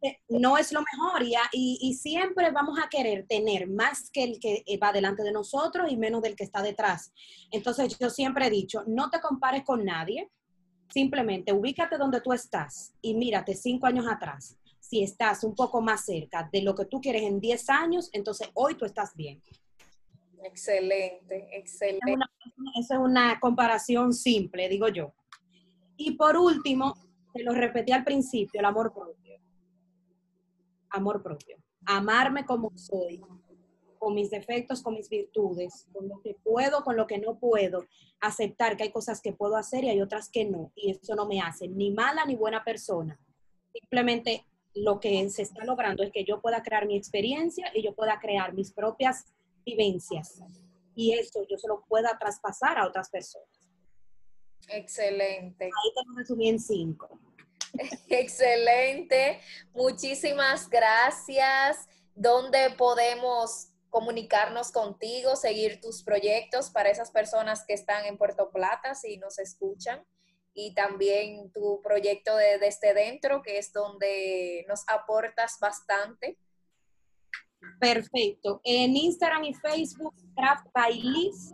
Eh, 0.00 0.18
no 0.28 0.56
es 0.56 0.72
lo 0.72 0.80
mejor 0.80 1.24
y, 1.24 1.34
y, 1.52 1.94
siempre 1.94 2.52
vamos 2.52 2.78
a 2.78 2.88
querer 2.88 3.26
tener 3.26 3.68
más 3.68 4.10
que 4.10 4.22
el 4.22 4.38
que 4.38 4.62
va 4.80 4.92
delante 4.92 5.24
de 5.24 5.32
nosotros 5.32 5.90
y 5.90 5.96
menos 5.96 6.22
del 6.22 6.36
que 6.36 6.44
está 6.44 6.62
detrás. 6.62 7.12
Entonces 7.50 7.98
yo 7.98 8.08
siempre 8.08 8.46
he 8.46 8.50
dicho, 8.50 8.84
no 8.86 9.10
te 9.10 9.20
compares 9.20 9.64
con 9.64 9.84
nadie, 9.84 10.30
simplemente 10.88 11.52
ubícate 11.52 11.98
donde 11.98 12.20
tú 12.20 12.32
estás 12.32 12.94
y 13.02 13.14
mírate 13.14 13.54
cinco 13.54 13.86
años 13.86 14.06
atrás. 14.08 14.56
Si 14.78 15.02
estás 15.02 15.42
un 15.42 15.56
poco 15.56 15.80
más 15.80 16.04
cerca 16.04 16.48
de 16.52 16.62
lo 16.62 16.76
que 16.76 16.84
tú 16.84 17.00
quieres 17.00 17.22
en 17.22 17.40
diez 17.40 17.68
años, 17.68 18.08
entonces 18.12 18.48
hoy 18.54 18.76
tú 18.76 18.84
estás 18.84 19.16
bien. 19.16 19.42
Excelente, 20.44 21.48
excelente. 21.52 22.14
esa 22.78 22.94
es 22.94 23.00
una 23.00 23.40
comparación 23.40 24.14
simple, 24.14 24.68
digo 24.68 24.88
yo. 24.88 25.12
Y 25.96 26.12
por 26.12 26.36
último, 26.36 26.94
te 27.34 27.42
lo 27.42 27.52
repetí 27.52 27.92
al 27.92 28.04
principio, 28.04 28.60
el 28.60 28.66
amor 28.66 28.94
propio. 28.94 29.27
Amor 30.90 31.22
propio. 31.22 31.56
Amarme 31.86 32.44
como 32.44 32.72
soy, 32.76 33.20
con 33.98 34.14
mis 34.14 34.30
defectos, 34.30 34.82
con 34.82 34.94
mis 34.94 35.08
virtudes, 35.08 35.86
con 35.92 36.08
lo 36.08 36.20
que 36.20 36.36
puedo, 36.42 36.82
con 36.84 36.96
lo 36.96 37.06
que 37.06 37.18
no 37.18 37.38
puedo. 37.38 37.84
Aceptar 38.20 38.76
que 38.76 38.84
hay 38.84 38.92
cosas 38.92 39.20
que 39.20 39.32
puedo 39.32 39.56
hacer 39.56 39.84
y 39.84 39.90
hay 39.90 40.00
otras 40.00 40.28
que 40.30 40.44
no. 40.44 40.72
Y 40.74 40.92
eso 40.92 41.14
no 41.14 41.26
me 41.26 41.40
hace 41.40 41.68
ni 41.68 41.90
mala 41.90 42.24
ni 42.24 42.36
buena 42.36 42.64
persona. 42.64 43.18
Simplemente 43.72 44.46
lo 44.74 45.00
que 45.00 45.28
se 45.30 45.42
está 45.42 45.64
logrando 45.64 46.02
es 46.02 46.12
que 46.12 46.24
yo 46.24 46.40
pueda 46.40 46.62
crear 46.62 46.86
mi 46.86 46.96
experiencia 46.96 47.70
y 47.74 47.82
yo 47.82 47.94
pueda 47.94 48.18
crear 48.20 48.54
mis 48.54 48.72
propias 48.72 49.24
vivencias 49.64 50.40
y 50.98 51.12
eso 51.12 51.46
yo 51.48 51.56
se 51.56 51.68
lo 51.68 51.84
pueda 51.88 52.18
traspasar 52.18 52.76
a 52.76 52.84
otras 52.84 53.08
personas. 53.08 53.70
Excelente. 54.68 55.66
Ahí 55.66 55.92
te 55.94 56.08
lo 56.08 56.16
resumí 56.16 56.48
en 56.48 56.58
cinco. 56.58 57.20
Excelente. 58.08 59.40
Muchísimas 59.72 60.68
gracias. 60.68 61.88
¿Dónde 62.14 62.70
podemos 62.76 63.68
comunicarnos 63.90 64.70
contigo, 64.72 65.36
seguir 65.36 65.80
tus 65.80 66.02
proyectos 66.02 66.70
para 66.70 66.90
esas 66.90 67.10
personas 67.10 67.64
que 67.66 67.74
están 67.74 68.04
en 68.04 68.18
Puerto 68.18 68.50
Plata, 68.50 68.94
si 68.94 69.16
nos 69.18 69.38
escuchan? 69.38 70.04
Y 70.52 70.74
también 70.74 71.52
tu 71.52 71.80
proyecto 71.82 72.36
de 72.36 72.58
Desde 72.58 72.92
Dentro, 72.92 73.42
que 73.42 73.58
es 73.58 73.72
donde 73.72 74.64
nos 74.68 74.82
aportas 74.88 75.58
bastante 75.60 76.36
Perfecto. 77.80 78.60
En 78.64 78.96
Instagram 78.96 79.44
y 79.44 79.54
Facebook, 79.54 80.14
Craft 80.36 80.66
by 80.72 80.94
Liz, 80.94 81.52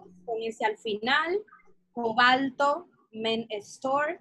al 0.65 0.79
final, 0.79 1.41
Cobalto 1.93 2.89
Men 3.13 3.47
Store. 3.51 4.19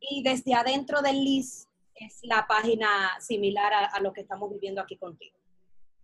Y 0.00 0.22
desde 0.22 0.54
adentro 0.54 1.02
de 1.02 1.12
Liz 1.12 1.66
es 1.94 2.18
la 2.22 2.46
página 2.46 3.18
similar 3.20 3.72
a, 3.92 4.00
lo 4.00 4.12
que 4.12 4.20
estamos 4.20 4.50
viviendo 4.50 4.80
aquí 4.80 4.96
contigo. 4.96 5.36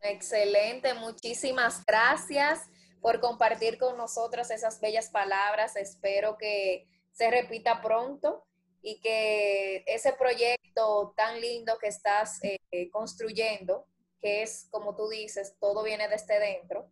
Excelente, 0.01 0.93
muchísimas 0.95 1.85
gracias 1.87 2.69
por 3.01 3.21
compartir 3.21 3.79
con 3.79 3.97
nosotros 3.97 4.51
esas 4.51 4.81
bellas 4.81 5.11
palabras. 5.11 5.77
Espero 5.77 6.37
que 6.37 6.87
se 7.13 7.31
repita 7.31 7.81
pronto 7.81 8.45
y 8.83 9.01
que 9.01 9.85
ese 9.87 10.13
proyecto 10.13 11.15
tan 11.17 11.41
lindo 11.41 11.79
que 11.79 11.89
estás 11.89 12.39
eh, 12.43 12.91
construyendo 12.91 13.87
que 14.25 14.43
es, 14.43 14.69
como 14.71 14.97
tú 14.97 15.09
dices, 15.11 15.55
todo 15.61 15.83
viene 15.83 16.09
desde 16.09 16.41
dentro, 16.41 16.91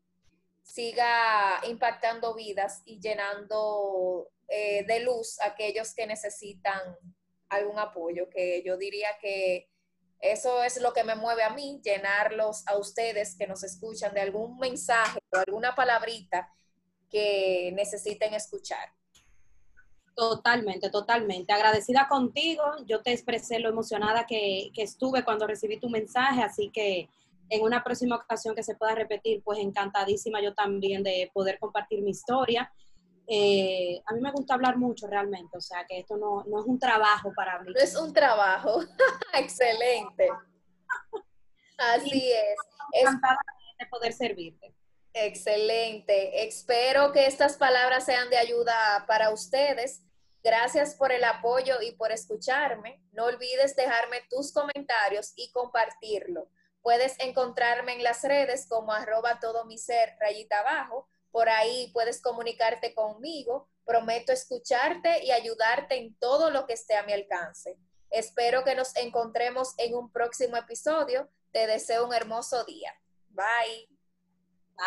siga 0.62 1.62
impactando 1.66 2.34
vidas 2.34 2.82
y 2.84 3.00
llenando 3.00 4.28
eh, 4.54 4.84
de 4.86 5.00
luz 5.00 5.40
a 5.40 5.46
aquellos 5.46 5.94
que 5.94 6.06
necesitan 6.06 6.78
algún 7.48 7.78
apoyo, 7.78 8.28
que 8.28 8.62
yo 8.62 8.76
diría 8.76 9.08
que 9.18 9.70
eso 10.20 10.62
es 10.62 10.78
lo 10.78 10.92
que 10.92 11.04
me 11.04 11.14
mueve 11.14 11.42
a 11.42 11.54
mí, 11.54 11.80
llenarlos 11.82 12.62
a 12.68 12.76
ustedes 12.76 13.34
que 13.34 13.46
nos 13.46 13.64
escuchan 13.64 14.12
de 14.12 14.20
algún 14.20 14.58
mensaje 14.58 15.20
o 15.32 15.38
alguna 15.38 15.74
palabrita 15.74 16.52
que 17.08 17.72
necesiten 17.74 18.34
escuchar. 18.34 18.92
Totalmente, 20.14 20.90
totalmente. 20.90 21.54
Agradecida 21.54 22.06
contigo. 22.06 22.62
Yo 22.86 23.00
te 23.00 23.12
expresé 23.12 23.58
lo 23.58 23.70
emocionada 23.70 24.26
que, 24.26 24.70
que, 24.74 24.82
estuve 24.82 25.24
cuando 25.24 25.46
recibí 25.46 25.80
tu 25.80 25.88
mensaje, 25.88 26.42
así 26.42 26.70
que 26.70 27.08
en 27.48 27.62
una 27.62 27.82
próxima 27.82 28.16
ocasión 28.16 28.54
que 28.54 28.62
se 28.62 28.74
pueda 28.74 28.94
repetir, 28.94 29.42
pues 29.42 29.58
encantadísima 29.60 30.42
yo 30.42 30.52
también 30.52 31.02
de 31.02 31.30
poder 31.32 31.58
compartir 31.58 32.02
mi 32.02 32.10
historia. 32.10 32.70
Eh, 33.34 34.02
a 34.04 34.12
mí 34.12 34.20
me 34.20 34.30
gusta 34.30 34.54
hablar 34.54 34.76
mucho 34.76 35.06
realmente, 35.06 35.56
o 35.56 35.60
sea 35.60 35.86
que 35.88 36.00
esto 36.00 36.16
no, 36.16 36.44
no 36.44 36.60
es 36.60 36.66
un 36.66 36.78
trabajo 36.78 37.32
para 37.34 37.60
mí. 37.60 37.72
No 37.72 37.80
es 37.80 37.96
un 37.96 38.12
trabajo, 38.12 38.82
excelente. 39.34 40.28
Así 41.78 42.30
es. 42.30 42.56
Encantada 42.92 43.38
de 43.78 43.86
poder 43.86 44.12
servirte. 44.12 44.74
Excelente. 45.14 46.44
Espero 46.44 47.12
que 47.12 47.26
estas 47.26 47.56
palabras 47.56 48.04
sean 48.04 48.28
de 48.28 48.36
ayuda 48.36 49.04
para 49.06 49.30
ustedes 49.30 50.02
Gracias 50.44 50.96
por 50.96 51.12
el 51.12 51.22
apoyo 51.22 51.80
y 51.82 51.92
por 51.92 52.10
escucharme. 52.10 53.00
No 53.12 53.26
olvides 53.26 53.76
dejarme 53.76 54.22
tus 54.28 54.52
comentarios 54.52 55.32
y 55.36 55.52
compartirlo. 55.52 56.48
Puedes 56.82 57.14
encontrarme 57.20 57.92
en 57.92 58.02
las 58.02 58.24
redes 58.24 58.66
como 58.68 58.92
arroba 58.92 59.38
todo 59.38 59.64
mi 59.66 59.78
ser 59.78 60.16
rayita 60.18 60.58
abajo. 60.58 61.08
Por 61.32 61.48
ahí 61.48 61.90
puedes 61.92 62.22
comunicarte 62.22 62.94
conmigo. 62.94 63.68
Prometo 63.84 64.32
escucharte 64.32 65.24
y 65.24 65.32
ayudarte 65.32 65.96
en 65.96 66.14
todo 66.18 66.50
lo 66.50 66.66
que 66.66 66.74
esté 66.74 66.94
a 66.94 67.02
mi 67.02 67.12
alcance. 67.12 67.76
Espero 68.10 68.62
que 68.62 68.76
nos 68.76 68.94
encontremos 68.96 69.74
en 69.78 69.96
un 69.96 70.12
próximo 70.12 70.56
episodio. 70.56 71.28
Te 71.50 71.66
deseo 71.66 72.06
un 72.06 72.14
hermoso 72.14 72.62
día. 72.64 72.94
Bye. 73.30 73.91